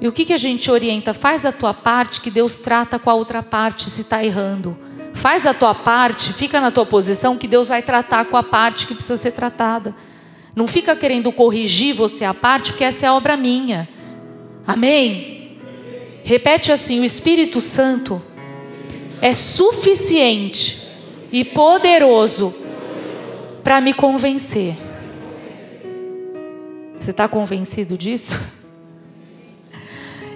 [0.00, 1.12] E o que, que a gente orienta?
[1.12, 4.76] Faz a tua parte que Deus trata com a outra parte se está errando.
[5.12, 8.86] Faz a tua parte, fica na tua posição que Deus vai tratar com a parte
[8.86, 9.94] que precisa ser tratada.
[10.54, 13.88] Não fica querendo corrigir você a parte, porque essa é obra minha.
[14.66, 15.58] Amém?
[16.22, 18.22] Repete assim: o Espírito Santo
[19.20, 20.82] é suficiente
[21.32, 22.54] e poderoso
[23.64, 24.76] para me convencer.
[26.98, 28.38] Você está convencido disso?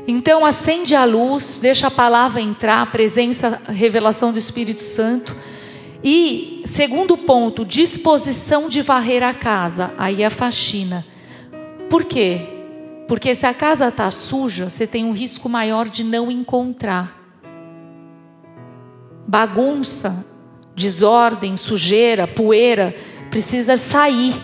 [0.09, 5.37] Então acende a luz, deixa a palavra entrar, a presença, a revelação do Espírito Santo
[6.03, 9.95] e segundo ponto, disposição de varrer a casa.
[9.97, 11.07] Aí é a faxina.
[11.89, 12.41] Por quê?
[13.07, 17.17] Porque se a casa está suja, você tem um risco maior de não encontrar.
[19.27, 20.27] Bagunça,
[20.75, 22.95] desordem, sujeira, poeira,
[23.31, 24.35] precisa sair.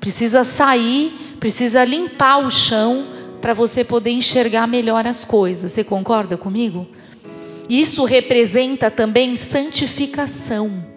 [0.00, 3.06] Precisa sair, precisa limpar o chão
[3.40, 5.72] para você poder enxergar melhor as coisas.
[5.72, 6.86] Você concorda comigo?
[7.68, 10.89] Isso representa também santificação.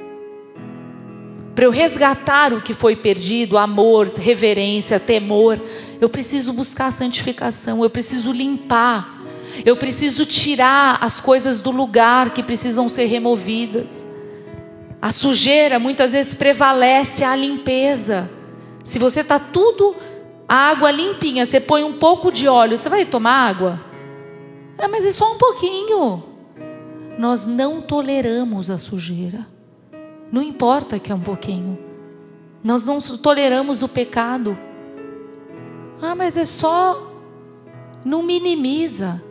[1.55, 5.61] Para eu resgatar o que foi perdido, amor, reverência, temor,
[6.01, 9.21] eu preciso buscar a santificação, eu preciso limpar,
[9.63, 14.07] eu preciso tirar as coisas do lugar que precisam ser removidas.
[14.99, 18.29] A sujeira muitas vezes prevalece a limpeza.
[18.83, 19.95] Se você está tudo,
[20.47, 23.79] a água limpinha, você põe um pouco de óleo, você vai tomar água?
[24.77, 26.23] É, mas é só um pouquinho.
[27.19, 29.52] Nós não toleramos a sujeira.
[30.33, 31.77] Não importa que é um pouquinho.
[32.63, 34.57] Nós não toleramos o pecado.
[36.01, 37.13] Ah, mas é só.
[38.03, 39.23] Não minimiza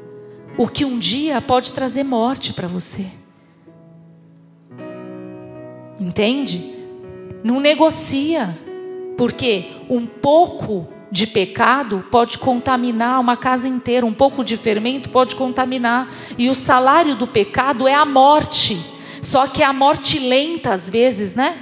[0.57, 3.09] o que um dia pode trazer morte para você.
[5.99, 6.73] Entende?
[7.43, 8.57] Não negocia.
[9.19, 15.35] Porque um pouco de pecado pode contaminar uma casa inteira, um pouco de fermento pode
[15.35, 16.09] contaminar.
[16.39, 18.92] E o salário do pecado é a morte.
[19.23, 21.57] Só que é a morte lenta às vezes, né?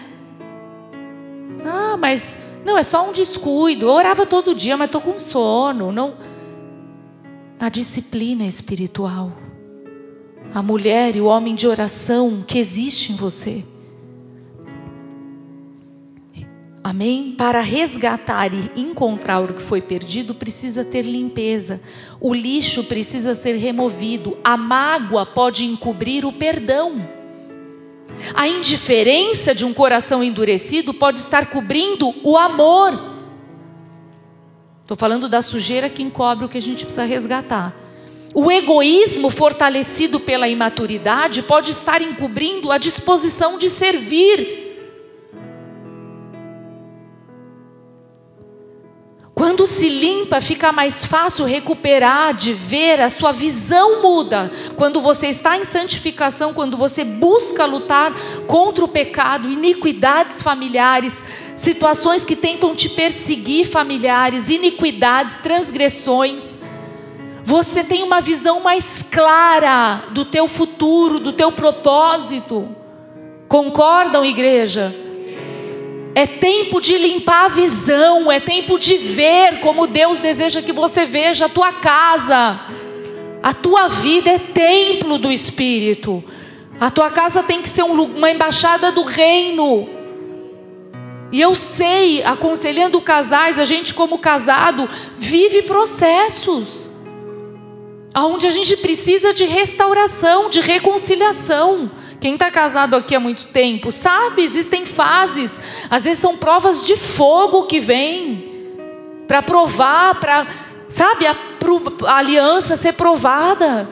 [1.65, 3.87] Ah, mas não, é só um descuido.
[3.87, 5.93] Eu orava todo dia, mas estou com sono.
[5.93, 6.15] Não.
[7.59, 9.33] A disciplina espiritual.
[10.53, 13.63] A mulher e o homem de oração que existe em você.
[16.83, 17.35] Amém?
[17.37, 21.81] Para resgatar e encontrar o que foi perdido, precisa ter limpeza.
[22.19, 24.37] O lixo precisa ser removido.
[24.43, 27.20] A mágoa pode encobrir o perdão.
[28.35, 32.93] A indiferença de um coração endurecido pode estar cobrindo o amor.
[34.83, 37.75] Estou falando da sujeira que encobre o que a gente precisa resgatar.
[38.35, 44.70] O egoísmo fortalecido pela imaturidade pode estar encobrindo a disposição de servir.
[49.41, 54.53] Quando se limpa, fica mais fácil recuperar, de ver, a sua visão muda.
[54.77, 58.13] Quando você está em santificação, quando você busca lutar
[58.47, 61.25] contra o pecado, iniquidades familiares,
[61.57, 66.61] situações que tentam te perseguir familiares, iniquidades, transgressões,
[67.43, 72.69] você tem uma visão mais clara do teu futuro, do teu propósito.
[73.49, 74.95] Concordam, igreja?
[76.15, 81.05] É tempo de limpar a visão, é tempo de ver como Deus deseja que você
[81.05, 82.61] veja a tua casa.
[83.43, 86.23] A tua vida é templo do Espírito.
[86.81, 89.89] A tua casa tem que ser uma embaixada do reino.
[91.33, 96.91] E eu sei, aconselhando casais, a gente como casado vive processos.
[98.17, 101.91] Onde a gente precisa de restauração, de reconciliação.
[102.21, 106.95] Quem está casado aqui há muito tempo sabe, existem fases, às vezes são provas de
[106.95, 108.51] fogo que vêm
[109.27, 110.47] para provar, para,
[110.87, 111.35] sabe, a,
[112.07, 113.89] a aliança ser provada.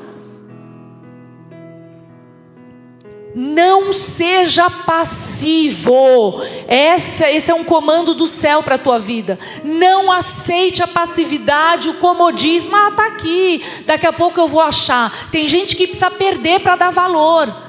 [3.34, 6.42] Não seja passivo.
[6.66, 9.38] Essa, esse é um comando do céu para a tua vida.
[9.62, 12.74] Não aceite a passividade, o comodismo.
[12.74, 13.64] Ah, está aqui.
[13.86, 15.30] Daqui a pouco eu vou achar.
[15.30, 17.67] Tem gente que precisa perder para dar valor.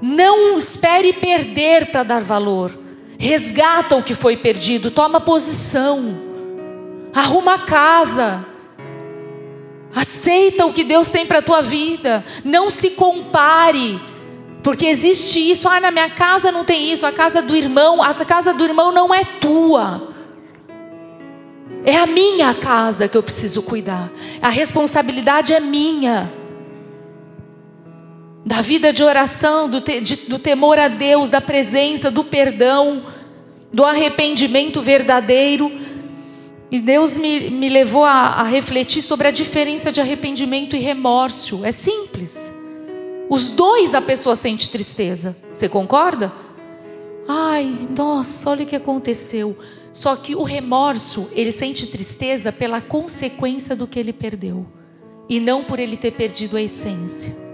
[0.00, 2.76] Não espere perder para dar valor.
[3.18, 6.18] Resgata o que foi perdido, toma posição.
[7.12, 8.46] Arruma a casa.
[9.94, 12.24] Aceita o que Deus tem para a tua vida.
[12.44, 14.00] Não se compare.
[14.62, 18.12] Porque existe isso, ah, na minha casa não tem isso, a casa do irmão, a
[18.12, 20.08] casa do irmão não é tua.
[21.84, 24.10] É a minha casa que eu preciso cuidar.
[24.40, 26.39] A responsabilidade é minha
[28.50, 33.04] da vida de oração, do, te, de, do temor a Deus, da presença, do perdão,
[33.72, 35.70] do arrependimento verdadeiro.
[36.68, 41.64] E Deus me, me levou a, a refletir sobre a diferença de arrependimento e remorso.
[41.64, 42.52] É simples.
[43.28, 45.36] Os dois a pessoa sente tristeza.
[45.54, 46.32] Você concorda?
[47.28, 49.56] Ai, nossa, olha o que aconteceu.
[49.92, 54.66] Só que o remorso, ele sente tristeza pela consequência do que ele perdeu,
[55.28, 57.49] e não por ele ter perdido a essência.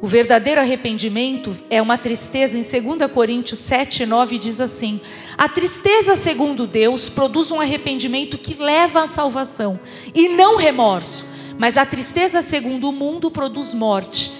[0.00, 5.00] O verdadeiro arrependimento é uma tristeza, em 2 Coríntios 7, 9 diz assim:
[5.38, 9.80] A tristeza, segundo Deus, produz um arrependimento que leva à salvação,
[10.14, 11.24] e não remorso,
[11.58, 14.30] mas a tristeza, segundo o mundo, produz morte.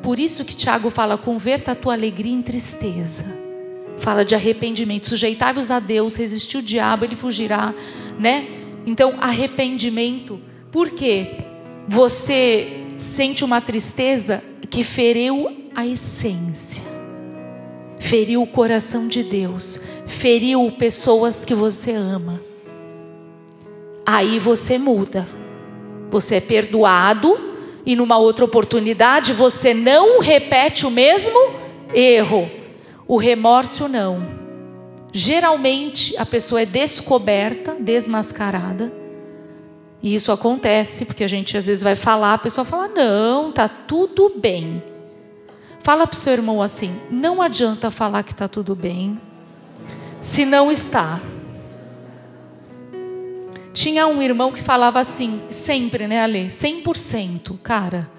[0.00, 3.24] Por isso que Tiago fala: converta a tua alegria em tristeza.
[3.98, 5.08] Fala de arrependimento.
[5.08, 7.74] Sujeitai-vos a Deus, resistir o diabo, ele fugirá,
[8.16, 8.46] né?
[8.86, 10.40] Então, arrependimento.
[10.70, 11.38] Por quê?
[11.88, 16.82] Você sente uma tristeza que feriu a essência,
[18.00, 22.42] feriu o coração de Deus, feriu pessoas que você ama.
[24.04, 25.26] Aí você muda.
[26.10, 27.38] Você é perdoado
[27.84, 31.38] e numa outra oportunidade você não repete o mesmo
[31.94, 32.50] erro.
[33.06, 34.26] O remorso não.
[35.12, 38.97] Geralmente a pessoa é descoberta, desmascarada.
[40.02, 43.68] E isso acontece porque a gente às vezes vai falar, a pessoa fala: "Não, tá
[43.68, 44.82] tudo bem".
[45.80, 49.20] Fala para o seu irmão assim: "Não adianta falar que tá tudo bem,
[50.20, 51.20] se não está".
[53.72, 56.50] Tinha um irmão que falava assim, sempre, né, Ale?
[56.50, 57.56] 100%.
[57.62, 58.10] Cara,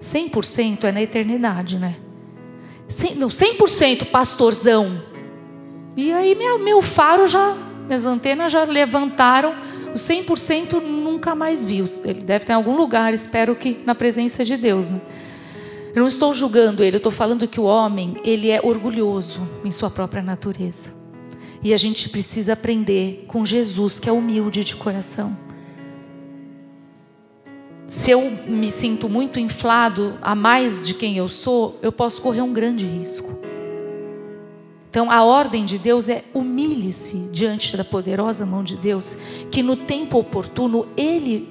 [0.00, 1.94] 100% é na eternidade, né?
[2.88, 5.00] 100, não, 100% pastorzão.
[5.96, 7.56] E aí meu, meu faro já,
[7.86, 9.54] minhas antenas já levantaram.
[9.92, 11.84] O 100% nunca mais viu.
[12.04, 15.00] Ele deve ter em algum lugar, espero que na presença de Deus, né?
[15.94, 19.72] Eu não estou julgando ele, eu estou falando que o homem, ele é orgulhoso em
[19.72, 20.94] sua própria natureza.
[21.62, 25.36] E a gente precisa aprender com Jesus, que é humilde de coração.
[27.86, 32.42] Se eu me sinto muito inflado a mais de quem eu sou, eu posso correr
[32.42, 33.38] um grande risco.
[34.90, 36.22] Então, a ordem de Deus é
[37.30, 39.16] diante da poderosa mão de Deus,
[39.50, 41.48] que no tempo oportuno Ele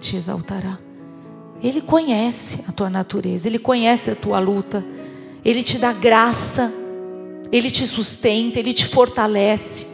[0.00, 0.78] te exaltará.
[1.62, 4.84] Ele conhece a tua natureza, Ele conhece a tua luta,
[5.44, 6.72] Ele te dá graça
[7.50, 9.86] ele te sustenta, ele te fortalece.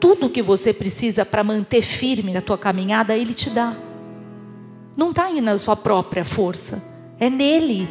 [0.00, 3.76] Tudo que você precisa para manter firme na tua caminhada, ele te dá.
[4.96, 6.82] Não está aí na sua própria força,
[7.18, 7.88] é nele.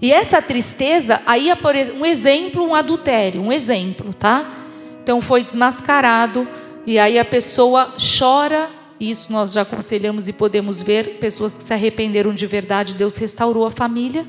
[0.00, 1.56] E essa tristeza, aí é
[1.96, 4.63] um exemplo, um adultério, um exemplo, tá?
[5.04, 6.48] Então foi desmascarado
[6.86, 8.70] e aí a pessoa chora.
[8.98, 13.66] Isso nós já aconselhamos e podemos ver pessoas que se arrependeram de verdade, Deus restaurou
[13.66, 14.26] a família.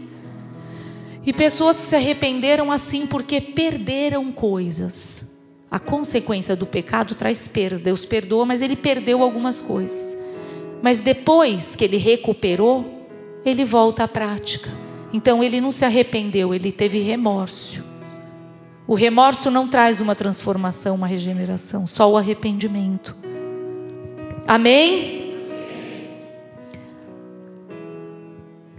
[1.25, 5.37] E pessoas que se arrependeram assim porque perderam coisas.
[5.71, 7.79] A consequência do pecado traz perda.
[7.79, 10.17] Deus perdoa, mas ele perdeu algumas coisas.
[10.81, 13.07] Mas depois que ele recuperou,
[13.45, 14.69] ele volta à prática.
[15.13, 17.94] Então ele não se arrependeu, ele teve remorso.
[18.87, 23.15] O remorso não traz uma transformação, uma regeneração, só o arrependimento.
[24.47, 25.15] Amém?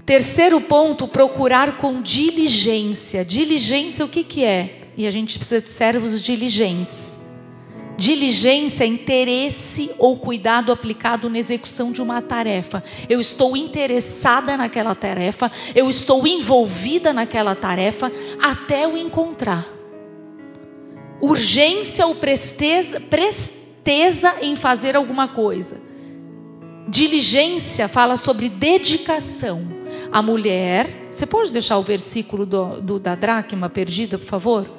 [0.04, 3.24] Terceiro ponto, procurar com diligência.
[3.24, 4.82] Diligência o que, que é?
[4.96, 7.20] E a gente precisa de servos diligentes.
[7.96, 12.84] Diligência é interesse ou cuidado aplicado na execução de uma tarefa.
[13.09, 19.76] Eu estou interessada naquela tarefa, eu estou envolvida naquela tarefa até o encontrar.
[21.21, 25.81] Urgência ou presteza, presteza em fazer alguma coisa.
[26.89, 29.67] Diligência fala sobre dedicação.
[30.12, 34.71] A mulher, você pode deixar o versículo do, do da dracma perdida, por favor?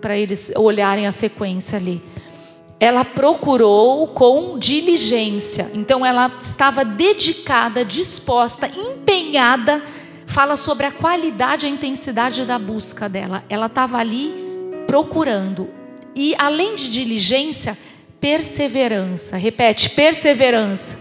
[0.00, 2.02] Para eles olharem a sequência ali.
[2.80, 9.82] Ela procurou com diligência, então ela estava dedicada, disposta, empenhada.
[10.26, 13.44] Fala sobre a qualidade a intensidade da busca dela.
[13.48, 14.43] Ela estava ali
[14.94, 15.68] procurando.
[16.14, 17.76] E além de diligência,
[18.20, 19.36] perseverança.
[19.36, 21.00] Repete, perseverança.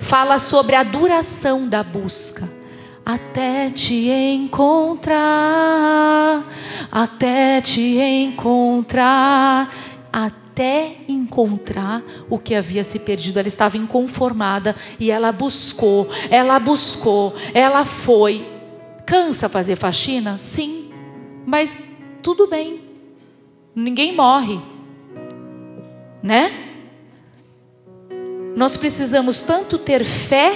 [0.00, 2.50] Fala sobre a duração da busca
[3.04, 5.20] até te encontrar,
[6.90, 9.70] até te encontrar,
[10.10, 13.38] até encontrar o que havia se perdido.
[13.38, 18.48] Ela estava inconformada e ela buscou, ela buscou, ela foi.
[19.04, 20.38] Cansa fazer faxina?
[20.38, 20.90] Sim,
[21.44, 21.84] mas
[22.22, 22.83] tudo bem,
[23.74, 24.60] ninguém morre,
[26.22, 26.64] né?
[28.56, 30.52] Nós precisamos tanto ter fé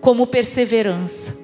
[0.00, 1.40] como perseverança.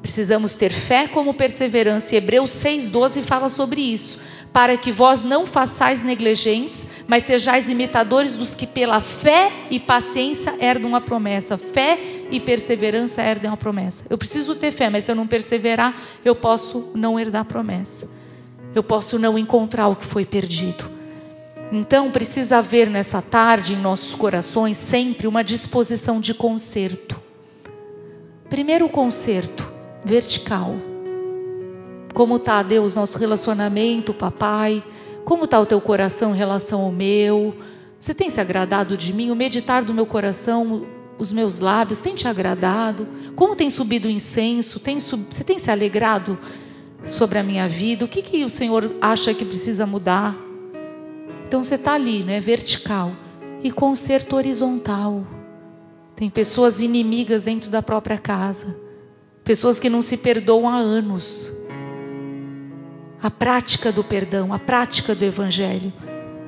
[0.00, 2.14] Precisamos ter fé como perseverança.
[2.14, 4.18] E Hebreus 6,12 fala sobre isso.
[4.52, 10.54] Para que vós não façais negligentes, mas sejais imitadores dos que pela fé e paciência
[10.60, 11.58] herdam a promessa.
[11.58, 11.98] Fé
[12.30, 14.04] e perseverança herdam a promessa.
[14.08, 15.94] Eu preciso ter fé, mas se eu não perseverar,
[16.24, 18.19] eu posso não herdar a promessa.
[18.74, 20.84] Eu posso não encontrar o que foi perdido.
[21.72, 27.20] Então precisa haver nessa tarde em nossos corações sempre uma disposição de conserto.
[28.48, 29.70] Primeiro o conserto
[30.04, 30.74] vertical.
[32.12, 34.82] Como está, Deus, nosso relacionamento, papai?
[35.24, 37.54] Como está o teu coração em relação ao meu?
[37.98, 39.30] Você tem se agradado de mim?
[39.30, 40.84] O meditar do meu coração
[41.18, 42.00] os meus lábios?
[42.00, 43.06] Tem te agradado?
[43.36, 44.80] Como tem subido o incenso?
[44.80, 45.24] Tem sub...
[45.30, 46.36] Você tem se alegrado
[47.04, 48.04] sobre a minha vida?
[48.04, 50.36] O que, que o Senhor acha que precisa mudar?
[51.46, 52.40] Então você está ali, né?
[52.40, 53.12] Vertical.
[53.62, 55.26] E conserto horizontal.
[56.14, 58.78] Tem pessoas inimigas dentro da própria casa.
[59.42, 61.52] Pessoas que não se perdoam há anos.
[63.22, 65.92] A prática do perdão, a prática do evangelho,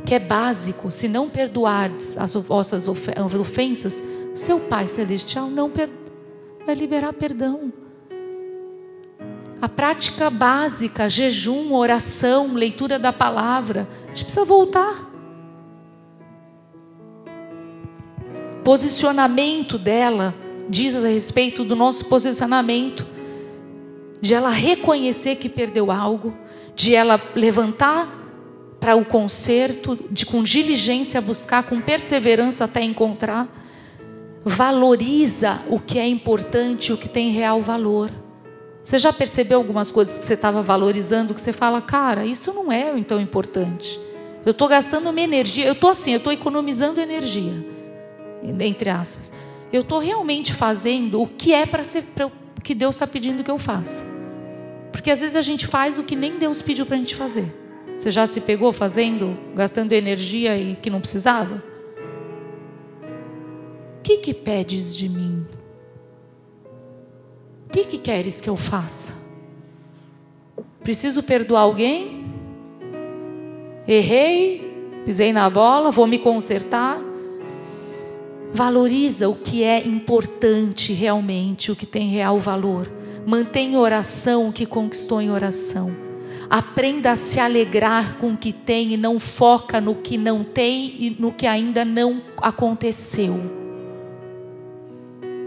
[0.06, 5.70] que é básico, se não perdoardes as vossas ofensas, o seu Pai celestial não
[6.64, 7.72] vai liberar perdão.
[9.62, 15.08] A prática básica, jejum, oração, leitura da palavra, a gente precisa voltar.
[18.64, 20.34] Posicionamento dela
[20.68, 23.06] diz a respeito do nosso posicionamento,
[24.20, 26.36] de ela reconhecer que perdeu algo,
[26.74, 28.08] de ela levantar
[28.80, 33.46] para o conserto, de com diligência buscar, com perseverança até encontrar.
[34.44, 38.10] Valoriza o que é importante, o que tem real valor.
[38.82, 42.72] Você já percebeu algumas coisas que você estava valorizando que você fala, cara, isso não
[42.72, 44.00] é tão importante.
[44.44, 47.64] Eu estou gastando minha energia, eu estou assim, eu estou economizando energia,
[48.58, 49.32] entre aspas.
[49.72, 52.30] Eu estou realmente fazendo o que é para ser, pra,
[52.62, 54.04] que Deus está pedindo que eu faça.
[54.90, 57.46] Porque às vezes a gente faz o que nem Deus pediu para a gente fazer.
[57.96, 61.62] Você já se pegou fazendo, gastando energia e que não precisava?
[63.98, 65.46] O que, que pedes de mim?
[67.72, 69.22] Que, que queres que eu faça?
[70.82, 72.26] Preciso perdoar alguém?
[73.88, 75.02] Errei?
[75.06, 75.90] Pisei na bola?
[75.90, 77.00] Vou me consertar?
[78.52, 82.90] Valoriza o que é importante realmente, o que tem real valor.
[83.26, 85.96] Mantém oração o que conquistou em oração.
[86.50, 90.92] Aprenda a se alegrar com o que tem e não foca no que não tem
[90.98, 93.40] e no que ainda não aconteceu.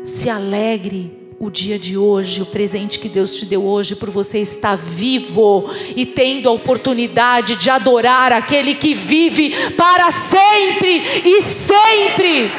[0.03, 4.39] Se alegre o dia de hoje, o presente que Deus te deu hoje, por você
[4.39, 12.49] estar vivo e tendo a oportunidade de adorar aquele que vive para sempre e sempre.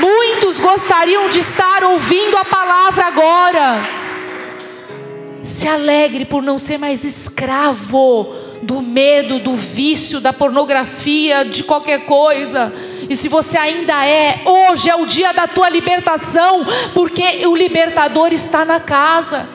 [0.00, 3.88] Muitos gostariam de estar ouvindo a palavra agora.
[5.42, 12.04] Se alegre por não ser mais escravo do medo, do vício, da pornografia, de qualquer
[12.04, 12.72] coisa.
[13.08, 18.32] E se você ainda é, hoje é o dia da tua libertação, porque o libertador
[18.32, 19.48] está na casa.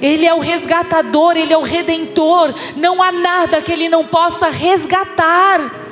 [0.00, 2.54] Ele é o resgatador, ele é o redentor.
[2.76, 5.86] Não há nada que ele não possa resgatar.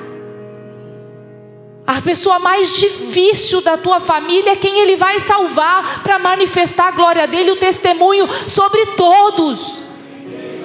[1.87, 6.91] A pessoa mais difícil da tua família é quem ele vai salvar para manifestar a
[6.93, 9.85] glória dele, o testemunho sobre todos.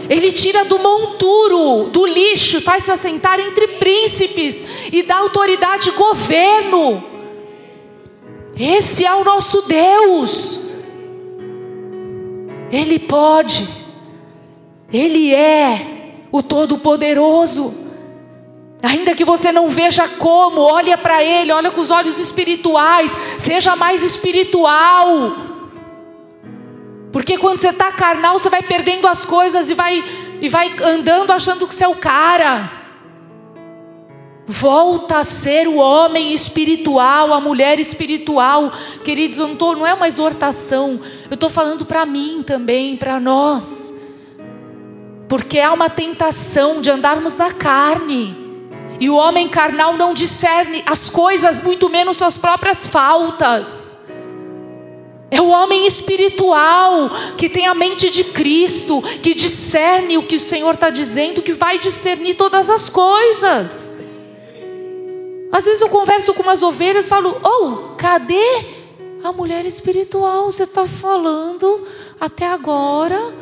[0.10, 7.04] Ele tira do monturo, do lixo, faz se assentar entre príncipes e dá autoridade governo.
[8.58, 10.60] Esse é o nosso Deus.
[12.72, 13.68] Ele pode.
[14.92, 17.74] Ele é o Todo-Poderoso.
[18.82, 23.76] Ainda que você não veja como, olha para Ele, olha com os olhos espirituais, seja
[23.76, 25.36] mais espiritual.
[27.12, 30.04] Porque quando você está carnal, você vai perdendo as coisas e vai,
[30.42, 32.72] e vai andando achando que você é o cara.
[34.46, 38.72] Volta a ser o homem espiritual, a mulher espiritual.
[39.04, 41.00] Queridos, não, tô, não é uma exortação,
[41.30, 43.96] eu estou falando para mim também, para nós.
[45.28, 48.36] Porque há uma tentação de andarmos na carne
[49.00, 53.99] e o homem carnal não discerne as coisas, muito menos suas próprias faltas.
[55.32, 60.40] É o homem espiritual que tem a mente de Cristo, que discerne o que o
[60.40, 63.92] Senhor está dizendo, que vai discernir todas as coisas.
[65.52, 68.66] Às vezes eu converso com umas ovelhas e falo: Oh, cadê
[69.24, 70.52] a mulher espiritual?
[70.52, 71.86] Você está falando
[72.20, 73.34] até agora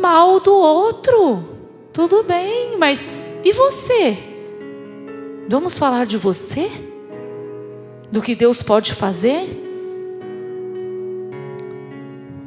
[0.00, 1.44] mal do outro.
[1.92, 4.16] Tudo bem, mas e você?
[5.48, 6.70] Vamos falar de você?
[8.10, 9.59] Do que Deus pode fazer?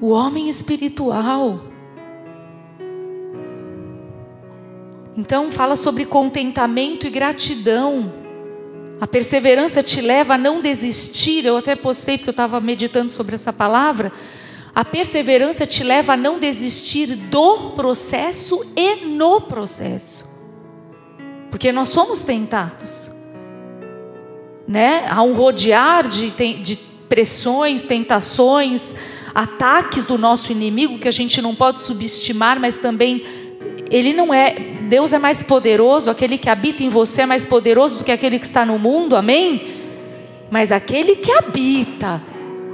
[0.04, 1.62] O homem espiritual.
[5.16, 8.12] Então, fala sobre contentamento e gratidão.
[9.00, 11.46] A perseverança te leva a não desistir.
[11.46, 14.12] Eu até postei porque eu estava meditando sobre essa palavra.
[14.76, 20.28] A perseverança te leva a não desistir do processo e no processo.
[21.50, 23.10] Porque nós somos tentados.
[24.68, 25.06] Né?
[25.08, 26.76] Há um rodear de, de
[27.08, 28.96] pressões, tentações,
[29.34, 33.24] ataques do nosso inimigo que a gente não pode subestimar, mas também
[33.90, 34.56] ele não é,
[34.90, 38.40] Deus é mais poderoso, aquele que habita em você é mais poderoso do que aquele
[38.40, 39.74] que está no mundo, amém?
[40.50, 42.22] Mas aquele que habita,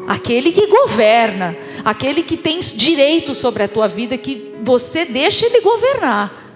[0.07, 5.62] aquele que governa, aquele que tem direito sobre a tua vida, que você deixa ele
[5.62, 6.47] governar.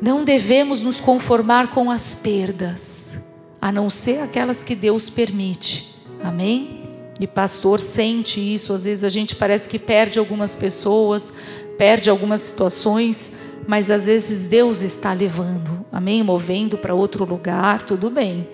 [0.00, 3.28] Não devemos nos conformar com as perdas,
[3.60, 5.94] a não ser aquelas que Deus permite.
[6.22, 6.81] Amém?
[7.22, 11.32] E pastor sente isso, às vezes a gente parece que perde algumas pessoas,
[11.78, 16.20] perde algumas situações, mas às vezes Deus está levando, amém?
[16.20, 18.48] Movendo para outro lugar, tudo bem.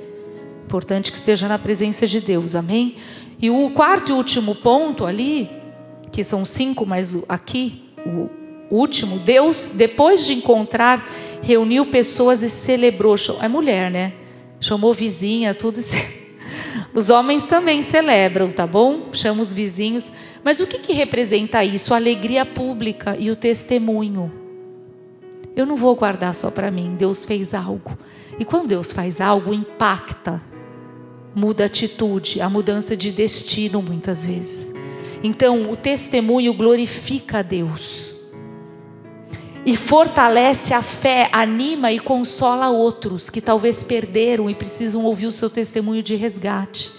[0.66, 2.96] Importante que esteja na presença de Deus, amém?
[3.40, 5.48] E o quarto e último ponto ali,
[6.12, 8.28] que são cinco, mas aqui, o
[8.70, 11.08] último, Deus, depois de encontrar,
[11.40, 13.14] reuniu pessoas e celebrou.
[13.40, 14.12] É mulher, né?
[14.60, 15.80] Chamou vizinha, tudo.
[16.94, 19.08] Os homens também celebram, tá bom?
[19.12, 20.10] Chama os vizinhos.
[20.42, 21.92] Mas o que, que representa isso?
[21.92, 24.32] A alegria pública e o testemunho.
[25.54, 26.96] Eu não vou guardar só para mim.
[26.96, 27.96] Deus fez algo.
[28.38, 30.40] E quando Deus faz algo, impacta,
[31.34, 34.74] muda a atitude, a mudança de destino muitas vezes.
[35.22, 38.17] Então, o testemunho glorifica a Deus
[39.68, 45.30] e fortalece a fé, anima e consola outros que talvez perderam e precisam ouvir o
[45.30, 46.90] seu testemunho de resgate.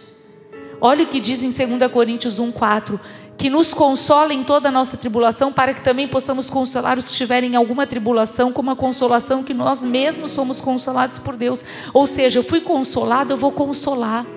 [0.79, 2.99] Olha o que diz em 2 Coríntios 1,4:
[3.35, 7.11] que nos consola em toda a nossa tribulação, para que também possamos consolar os que
[7.13, 11.63] estiverem em alguma tribulação, com uma consolação que nós mesmos somos consolados por Deus.
[11.91, 14.27] Ou seja, eu fui consolado, eu vou consolar.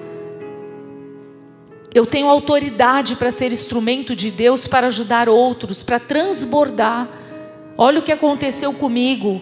[1.94, 7.20] Eu tenho autoridade para ser instrumento de Deus para ajudar outros, para transbordar.
[7.76, 9.40] Olha o que aconteceu comigo.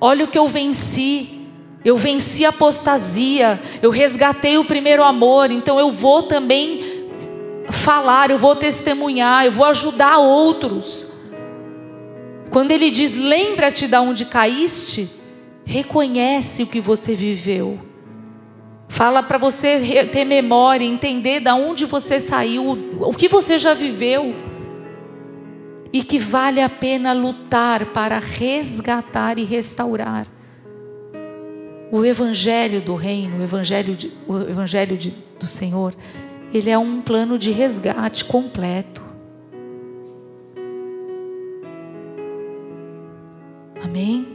[0.00, 1.46] Olha o que eu venci.
[1.84, 3.60] Eu venci a apostasia.
[3.82, 5.50] Eu resgatei o primeiro amor.
[5.50, 7.04] Então eu vou também
[7.70, 11.08] falar, eu vou testemunhar, eu vou ajudar outros.
[12.50, 15.10] Quando ele diz: "Lembra-te de onde caíste",
[15.64, 17.78] reconhece o que você viveu.
[18.88, 24.34] Fala para você ter memória, entender de onde você saiu, o que você já viveu
[25.94, 30.26] e que vale a pena lutar para resgatar e restaurar.
[31.92, 35.94] O evangelho do reino, o evangelho, de, o evangelho de, do Senhor,
[36.52, 39.04] ele é um plano de resgate completo.
[43.80, 44.26] Amém?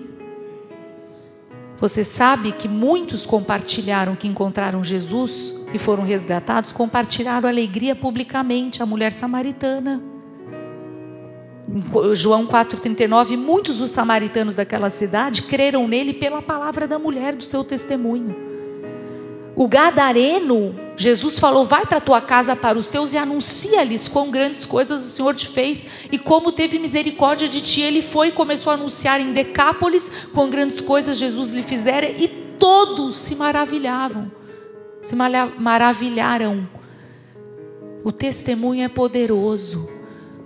[1.78, 8.86] Você sabe que muitos compartilharam que encontraram Jesus e foram resgatados, compartilharam alegria publicamente, a
[8.86, 10.19] mulher samaritana.
[12.14, 17.64] João 4,39, muitos dos samaritanos daquela cidade creram nele pela palavra da mulher, do seu
[17.64, 18.36] testemunho.
[19.56, 24.66] O gadareno, Jesus falou: Vai para tua casa para os teus e anuncia-lhes quão grandes
[24.66, 27.82] coisas o Senhor te fez e como teve misericórdia de ti.
[27.82, 32.28] Ele foi e começou a anunciar em Decápolis quão grandes coisas Jesus lhe fizera e
[32.58, 34.32] todos se maravilhavam,
[35.02, 36.68] se maravilharam.
[38.04, 39.99] O testemunho é poderoso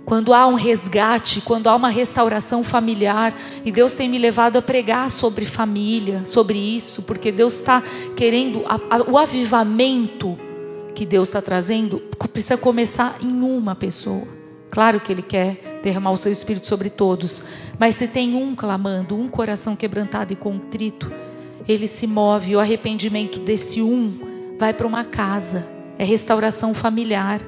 [0.04, 3.34] quando há um resgate, quando há uma restauração familiar,
[3.64, 7.82] e Deus tem me levado a pregar sobre família, sobre isso, porque Deus está
[8.16, 10.38] querendo, a, a, o avivamento
[10.94, 12.00] que Deus está trazendo
[12.32, 14.28] precisa começar em uma pessoa.
[14.70, 17.44] Claro que Ele quer derramar o seu espírito sobre todos,
[17.78, 21.10] mas se tem um clamando, um coração quebrantado e contrito,
[21.66, 25.66] ele se move, o arrependimento desse um vai para uma casa,
[25.98, 27.40] é restauração familiar.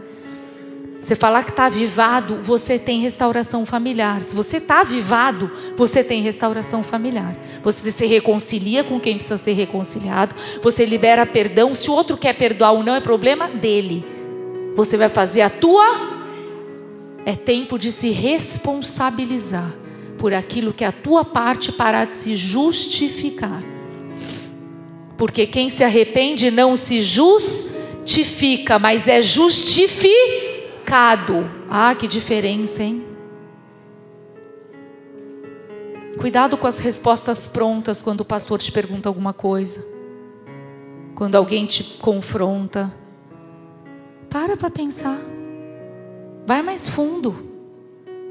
[1.07, 4.25] Você falar que está avivado, você tem restauração familiar.
[4.25, 7.39] Se você está avivado, você tem restauração familiar.
[7.63, 10.35] Você se reconcilia com quem precisa ser reconciliado.
[10.61, 11.77] Você libera perdão.
[11.77, 14.05] Se o outro quer perdoar ou não, é problema dele.
[14.75, 15.87] Você vai fazer a tua.
[17.25, 19.73] É tempo de se responsabilizar
[20.19, 23.63] por aquilo que é a tua parte parar de se justificar.
[25.17, 30.56] Porque quem se arrepende não se justifica, mas é justificado
[30.87, 31.51] pecado.
[31.69, 33.05] Ah, que diferença, hein?
[36.17, 39.85] Cuidado com as respostas prontas quando o pastor te pergunta alguma coisa.
[41.17, 42.95] Quando alguém te confronta.
[44.31, 45.19] Para para pensar.
[46.47, 47.45] Vai mais fundo.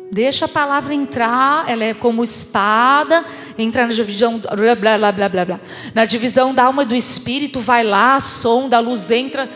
[0.09, 3.25] Deixa a palavra entrar, ela é como espada,
[3.57, 5.59] entra na divisão blá blá blá blá blá.
[5.93, 9.49] Na divisão da alma e do espírito, vai lá, som da luz entra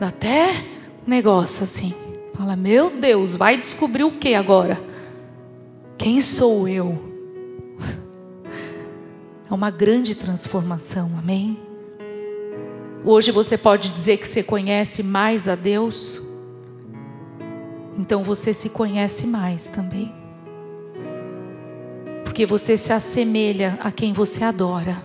[0.00, 0.64] até
[1.06, 2.09] negócio assim.
[2.40, 4.82] Fala, meu Deus, vai descobrir o que agora?
[5.98, 6.98] Quem sou eu?
[9.50, 11.58] É uma grande transformação, amém?
[13.04, 16.22] Hoje você pode dizer que você conhece mais a Deus,
[17.98, 20.10] então você se conhece mais também.
[22.24, 25.04] porque você se assemelha a quem você adora.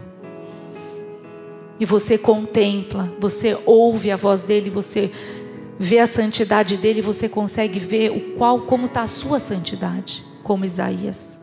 [1.78, 5.12] E você contempla, você ouve a voz dele, você
[5.80, 10.66] vê a santidade dele, você consegue ver o qual como está a sua santidade, como
[10.66, 11.40] Isaías.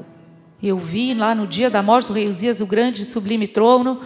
[0.63, 4.01] Eu vi lá no dia da morte do rei Uzias, o grande e sublime trono,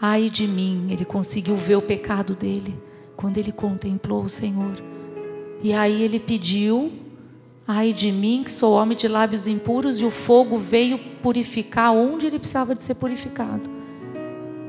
[0.00, 2.74] ai de mim, ele conseguiu ver o pecado dele
[3.16, 4.82] quando ele contemplou o Senhor.
[5.62, 6.90] E aí ele pediu,
[7.68, 12.26] ai de mim, que sou homem de lábios impuros, e o fogo veio purificar onde
[12.26, 13.68] ele precisava de ser purificado.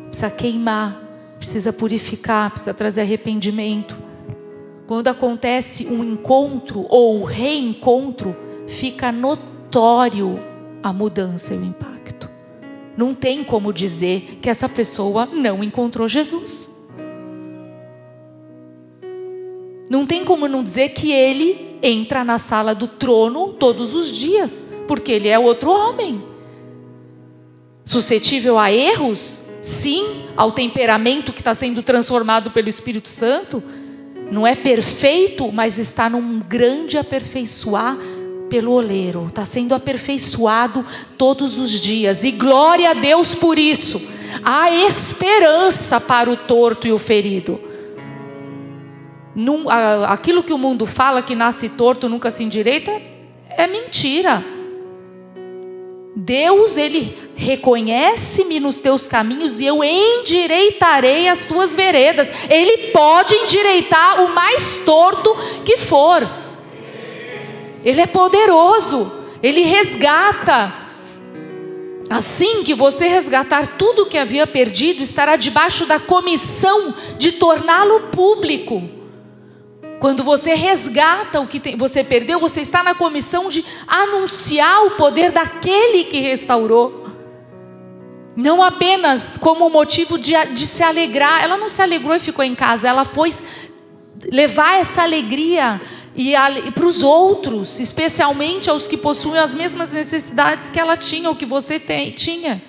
[0.07, 1.01] Precisa queimar,
[1.37, 4.10] precisa purificar, precisa trazer arrependimento.
[4.91, 8.35] Quando acontece um encontro ou reencontro,
[8.67, 10.37] fica notório
[10.83, 12.29] a mudança e o impacto.
[12.97, 16.69] Não tem como dizer que essa pessoa não encontrou Jesus.
[19.89, 24.67] Não tem como não dizer que ele entra na sala do trono todos os dias,
[24.89, 26.21] porque ele é outro homem.
[27.85, 29.45] Suscetível a erros?
[29.61, 33.63] Sim, ao temperamento que está sendo transformado pelo Espírito Santo.
[34.31, 37.97] Não é perfeito, mas está num grande aperfeiçoar
[38.49, 40.85] pelo oleiro, está sendo aperfeiçoado
[41.17, 44.01] todos os dias, e glória a Deus por isso.
[44.43, 47.59] Há esperança para o torto e o ferido.
[49.35, 52.91] Num, aquilo que o mundo fala que nasce torto nunca se endireita
[53.49, 54.43] é mentira.
[56.15, 62.29] Deus, Ele reconhece-me nos teus caminhos e eu endireitarei as tuas veredas.
[62.49, 65.33] Ele pode endireitar o mais torto
[65.63, 66.29] que for.
[67.83, 70.81] Ele é poderoso, ele resgata.
[72.09, 78.01] Assim que você resgatar tudo o que havia perdido, estará debaixo da comissão de torná-lo
[78.11, 79.00] público.
[80.01, 85.31] Quando você resgata o que você perdeu, você está na comissão de anunciar o poder
[85.31, 87.05] daquele que restaurou.
[88.35, 91.43] Não apenas como motivo de, de se alegrar.
[91.43, 93.29] Ela não se alegrou e ficou em casa, ela foi
[94.31, 95.79] levar essa alegria
[96.15, 96.33] e,
[96.73, 101.45] para os outros, especialmente aos que possuem as mesmas necessidades que ela tinha ou que
[101.45, 102.59] você tem, tinha.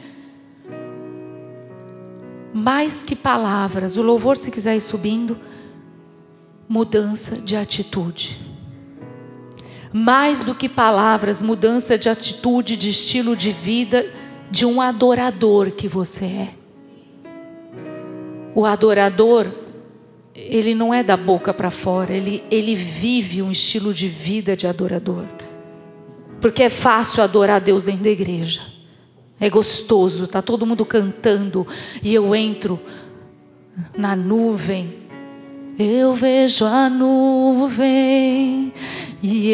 [2.53, 5.41] Mais que palavras, o louvor, se quiser ir subindo,
[6.69, 8.41] mudança de atitude.
[9.93, 14.11] Mais do que palavras, mudança de atitude, de estilo de vida,
[14.51, 16.55] de um adorador que você é.
[18.55, 19.47] O adorador
[20.35, 24.67] ele não é da boca para fora, ele, ele vive um estilo de vida de
[24.67, 25.27] adorador.
[26.41, 28.63] Porque é fácil adorar Deus dentro da igreja.
[29.39, 31.67] É gostoso, tá todo mundo cantando
[32.03, 32.81] e eu entro
[33.97, 35.02] na nuvem.
[35.79, 38.73] Eu vejo a nuvem
[39.23, 39.53] e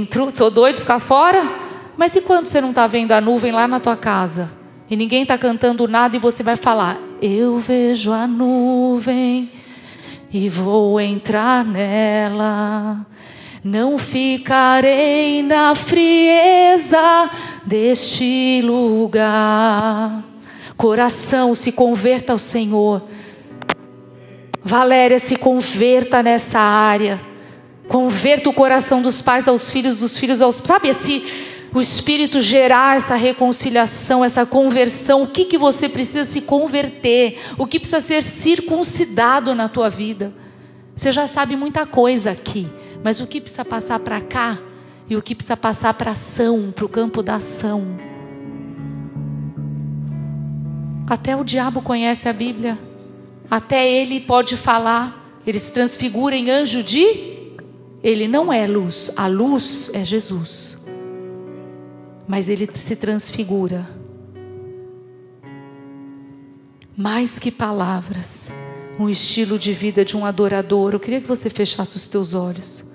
[0.00, 0.28] entro.
[0.34, 1.48] Sou doido ficar fora?
[1.96, 4.50] Mas e quando você não está vendo a nuvem lá na tua casa?
[4.90, 9.50] E ninguém está cantando nada e você vai falar: Eu vejo a nuvem
[10.32, 13.06] e vou entrar nela.
[13.62, 17.30] Não ficarei na frieza
[17.64, 20.24] deste lugar.
[20.76, 23.02] Coração, se converta ao Senhor.
[24.64, 27.20] Valéria, se converta nessa área.
[27.88, 30.56] Converta o coração dos pais aos filhos, dos filhos aos.
[30.56, 31.22] Sabe esse
[31.74, 37.66] o Espírito gerar essa reconciliação, essa conversão, o que, que você precisa se converter, o
[37.66, 40.34] que precisa ser circuncidado na tua vida.
[40.94, 42.68] Você já sabe muita coisa aqui,
[43.02, 44.58] mas o que precisa passar para cá
[45.08, 47.98] e o que precisa passar para ação, para o campo da ação.
[51.06, 52.78] Até o diabo conhece a Bíblia,
[53.54, 57.30] até ele pode falar, ele se transfigura em anjo de.
[58.02, 60.82] Ele não é luz, a luz é Jesus
[62.32, 63.86] mas ele se transfigura.
[66.96, 68.50] Mais que palavras,
[68.98, 70.94] um estilo de vida de um adorador.
[70.94, 72.86] Eu queria que você fechasse os teus olhos.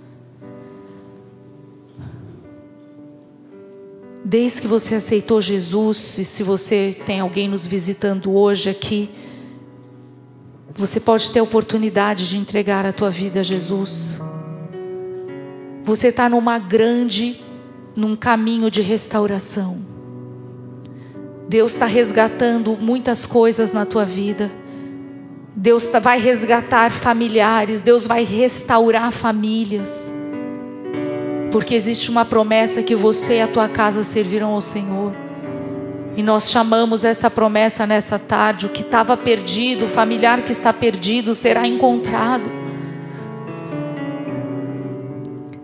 [4.25, 9.07] Desde que você aceitou Jesus, e se você tem alguém nos visitando hoje aqui,
[10.78, 14.21] você pode ter a oportunidade de entregar a tua vida a Jesus.
[15.84, 17.41] Você está numa grande
[17.95, 19.80] num caminho de restauração.
[21.49, 24.51] Deus está resgatando muitas coisas na tua vida.
[25.55, 30.13] Deus tá, vai resgatar familiares, Deus vai restaurar famílias.
[31.51, 35.26] Porque existe uma promessa que você e a tua casa servirão ao Senhor.
[36.18, 40.74] E nós chamamos essa promessa nessa tarde: o que estava perdido, o familiar que está
[40.74, 42.49] perdido será encontrado.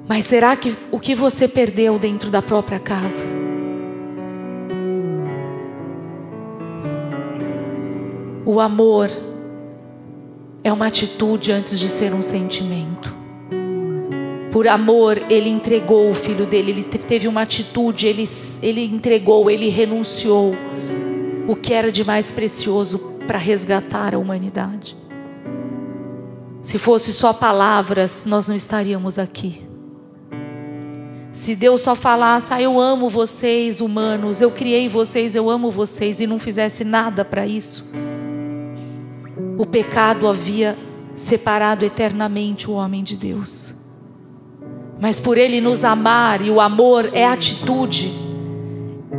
[0.08, 3.26] Mas será que o que você perdeu dentro da própria casa?
[8.46, 9.10] O amor
[10.64, 12.83] é uma atitude antes de ser um sentimento.
[14.54, 18.24] Por amor, ele entregou o filho dele, ele teve uma atitude, ele,
[18.62, 20.54] ele entregou, ele renunciou
[21.48, 24.96] o que era de mais precioso para resgatar a humanidade.
[26.62, 29.64] Se fosse só palavras, nós não estaríamos aqui.
[31.32, 36.22] Se Deus só falasse, ah, eu amo vocês, humanos, eu criei vocês, eu amo vocês,
[36.22, 37.84] e não fizesse nada para isso,
[39.58, 40.78] o pecado havia
[41.16, 43.82] separado eternamente o homem de Deus.
[45.00, 48.12] Mas por Ele nos amar, e o amor é atitude,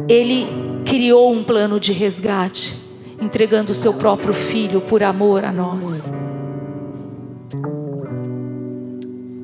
[0.09, 0.47] Ele
[0.85, 2.75] criou um plano de resgate,
[3.21, 6.13] entregando o seu próprio filho por amor a nós.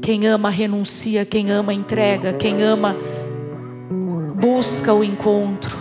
[0.02, 2.96] Quem ama renuncia, quem ama entrega, quem ama
[4.40, 5.76] busca o encontro.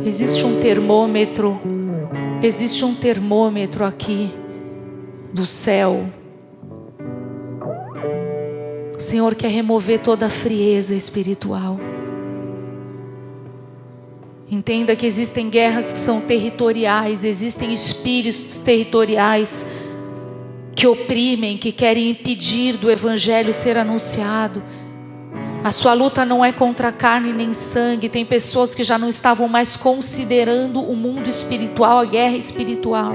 [0.00, 1.60] Existe um termômetro,
[2.42, 4.30] existe um termômetro aqui
[5.32, 6.06] do céu.
[8.98, 11.78] O Senhor quer remover toda a frieza espiritual.
[14.50, 19.64] Entenda que existem guerras que são territoriais, existem espíritos territoriais
[20.74, 24.64] que oprimem, que querem impedir do evangelho ser anunciado.
[25.62, 28.08] A sua luta não é contra carne nem sangue.
[28.08, 33.14] Tem pessoas que já não estavam mais considerando o mundo espiritual, a guerra espiritual.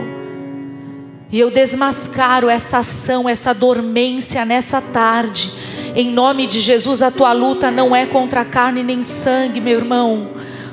[1.30, 5.73] E eu desmascaro essa ação, essa dormência nessa tarde.
[5.96, 10.32] Em nome de Jesus, a tua luta não é contra carne nem sangue, meu irmão.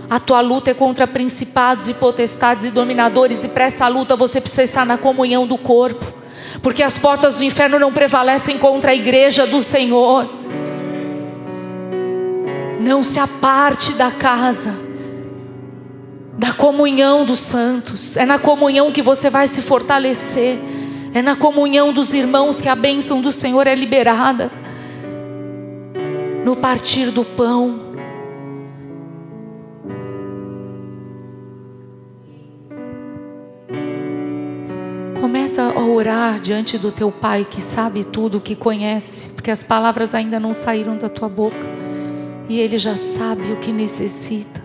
[0.09, 4.41] A tua luta é contra principados e potestades e dominadores, e para essa luta você
[4.41, 6.21] precisa estar na comunhão do corpo
[6.63, 10.29] porque as portas do inferno não prevalecem contra a igreja do Senhor.
[12.81, 14.75] Não se aparte da casa,
[16.37, 18.17] da comunhão dos santos.
[18.17, 20.59] É na comunhão que você vai se fortalecer.
[21.15, 24.51] É na comunhão dos irmãos que a bênção do Senhor é liberada.
[26.51, 27.79] No partir do pão.
[35.21, 40.13] Começa a orar diante do teu Pai que sabe tudo, que conhece, porque as palavras
[40.13, 41.65] ainda não saíram da tua boca
[42.49, 44.61] e Ele já sabe o que necessita.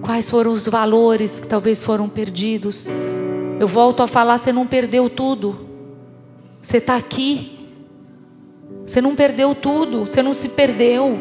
[0.00, 2.88] Quais foram os valores que talvez foram perdidos?
[3.60, 5.58] Eu volto a falar: você não perdeu tudo,
[6.62, 7.55] você está aqui,
[8.86, 11.18] você não perdeu tudo, você não se perdeu,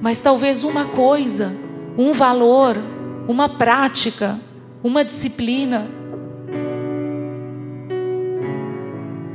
[0.00, 1.52] mas talvez uma coisa,
[1.96, 2.76] um valor,
[3.26, 4.38] uma prática,
[4.82, 5.88] uma disciplina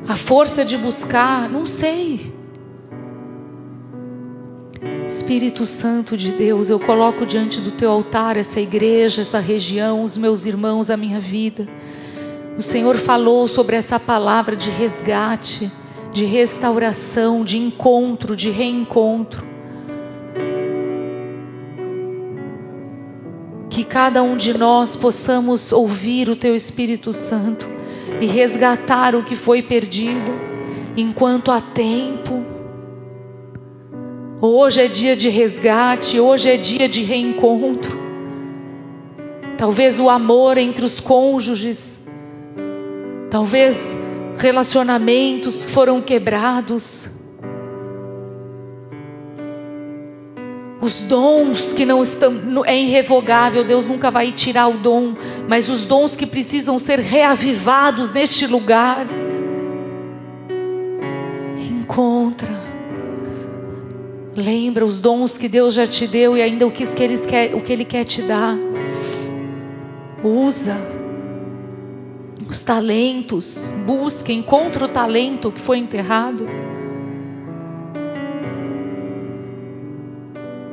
[0.08, 2.34] a força de buscar, não sei.
[5.08, 10.16] Espírito Santo de Deus, eu coloco diante do teu altar essa igreja, essa região, os
[10.16, 11.68] meus irmãos, a minha vida.
[12.58, 15.72] O Senhor falou sobre essa palavra de resgate,
[16.16, 19.46] de restauração, de encontro, de reencontro.
[23.70, 27.70] Que cada um de nós possamos ouvir o teu Espírito Santo
[28.22, 30.32] e resgatar o que foi perdido
[30.96, 32.46] enquanto há tempo.
[34.40, 38.00] Hoje é dia de resgate, hoje é dia de reencontro.
[39.58, 42.08] Talvez o amor entre os cônjuges,
[43.30, 44.00] talvez
[44.38, 47.10] relacionamentos foram quebrados.
[50.82, 55.16] Os dons que não estão, é irrevogável, Deus nunca vai tirar o dom,
[55.48, 59.08] mas os dons que precisam ser reavivados neste lugar.
[61.58, 62.54] Encontra.
[64.36, 67.62] Lembra os dons que Deus já te deu e ainda o que, ele quer, o
[67.62, 68.56] que Ele quer te dar.
[70.24, 70.95] Usa
[72.56, 76.48] os talentos, busca, encontra o talento que foi enterrado.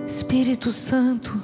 [0.06, 1.42] Espírito Santo,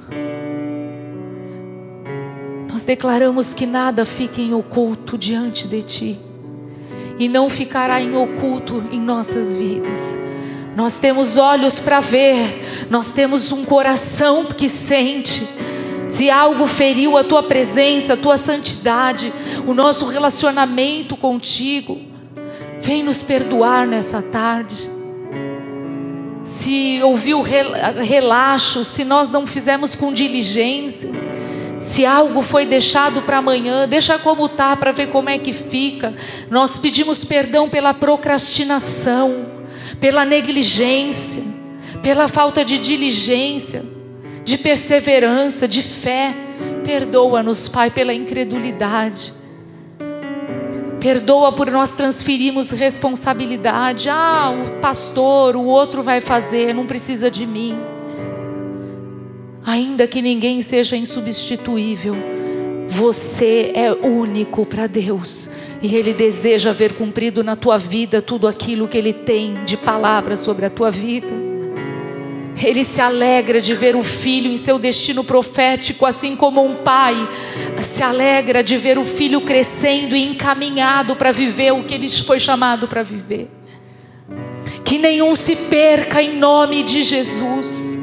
[2.71, 6.19] nós declaramos que nada fique em oculto diante de Ti
[7.17, 10.17] e não ficará em oculto em nossas vidas.
[10.73, 15.45] Nós temos olhos para ver, nós temos um coração que sente.
[16.09, 19.31] Se algo feriu a tua presença, a tua santidade,
[19.65, 21.97] o nosso relacionamento contigo,
[22.81, 24.99] vem nos perdoar nessa tarde
[26.49, 31.11] se ouviu relaxo, se nós não fizemos com diligência,
[31.79, 36.13] se algo foi deixado para amanhã, deixa como está para ver como é que fica.
[36.49, 39.45] Nós pedimos perdão pela procrastinação,
[39.99, 41.43] pela negligência,
[42.01, 43.98] pela falta de diligência
[44.49, 46.35] de perseverança, de fé.
[46.83, 49.31] Perdoa-nos, Pai, pela incredulidade.
[50.99, 54.09] Perdoa por nós transferirmos responsabilidade.
[54.09, 57.77] Ah, o pastor, o outro vai fazer, não precisa de mim.
[59.63, 62.15] Ainda que ninguém seja insubstituível,
[62.87, 68.87] você é único para Deus e Ele deseja ver cumprido na tua vida tudo aquilo
[68.87, 71.48] que Ele tem de palavra sobre a tua vida.
[72.61, 77.15] Ele se alegra de ver o filho em seu destino profético, assim como um pai
[77.81, 82.39] se alegra de ver o filho crescendo e encaminhado para viver o que ele foi
[82.39, 83.49] chamado para viver.
[84.83, 87.97] Que nenhum se perca em nome de Jesus.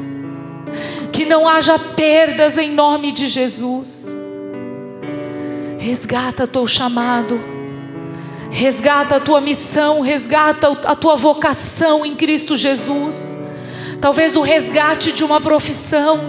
[1.11, 4.07] Que não haja perdas em nome de Jesus.
[5.77, 7.39] Resgata teu chamado.
[8.49, 13.37] Resgata a tua missão, resgata a tua vocação em Cristo Jesus
[14.01, 16.19] talvez o resgate de uma profissão,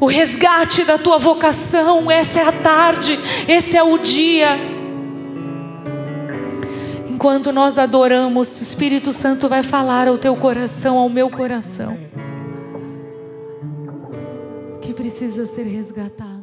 [0.00, 2.10] o resgate da tua vocação.
[2.10, 3.18] Essa é a tarde,
[3.48, 4.58] esse é o dia.
[7.08, 11.98] Enquanto nós adoramos, o Espírito Santo vai falar ao teu coração, ao meu coração,
[14.82, 16.35] que precisa ser resgatado.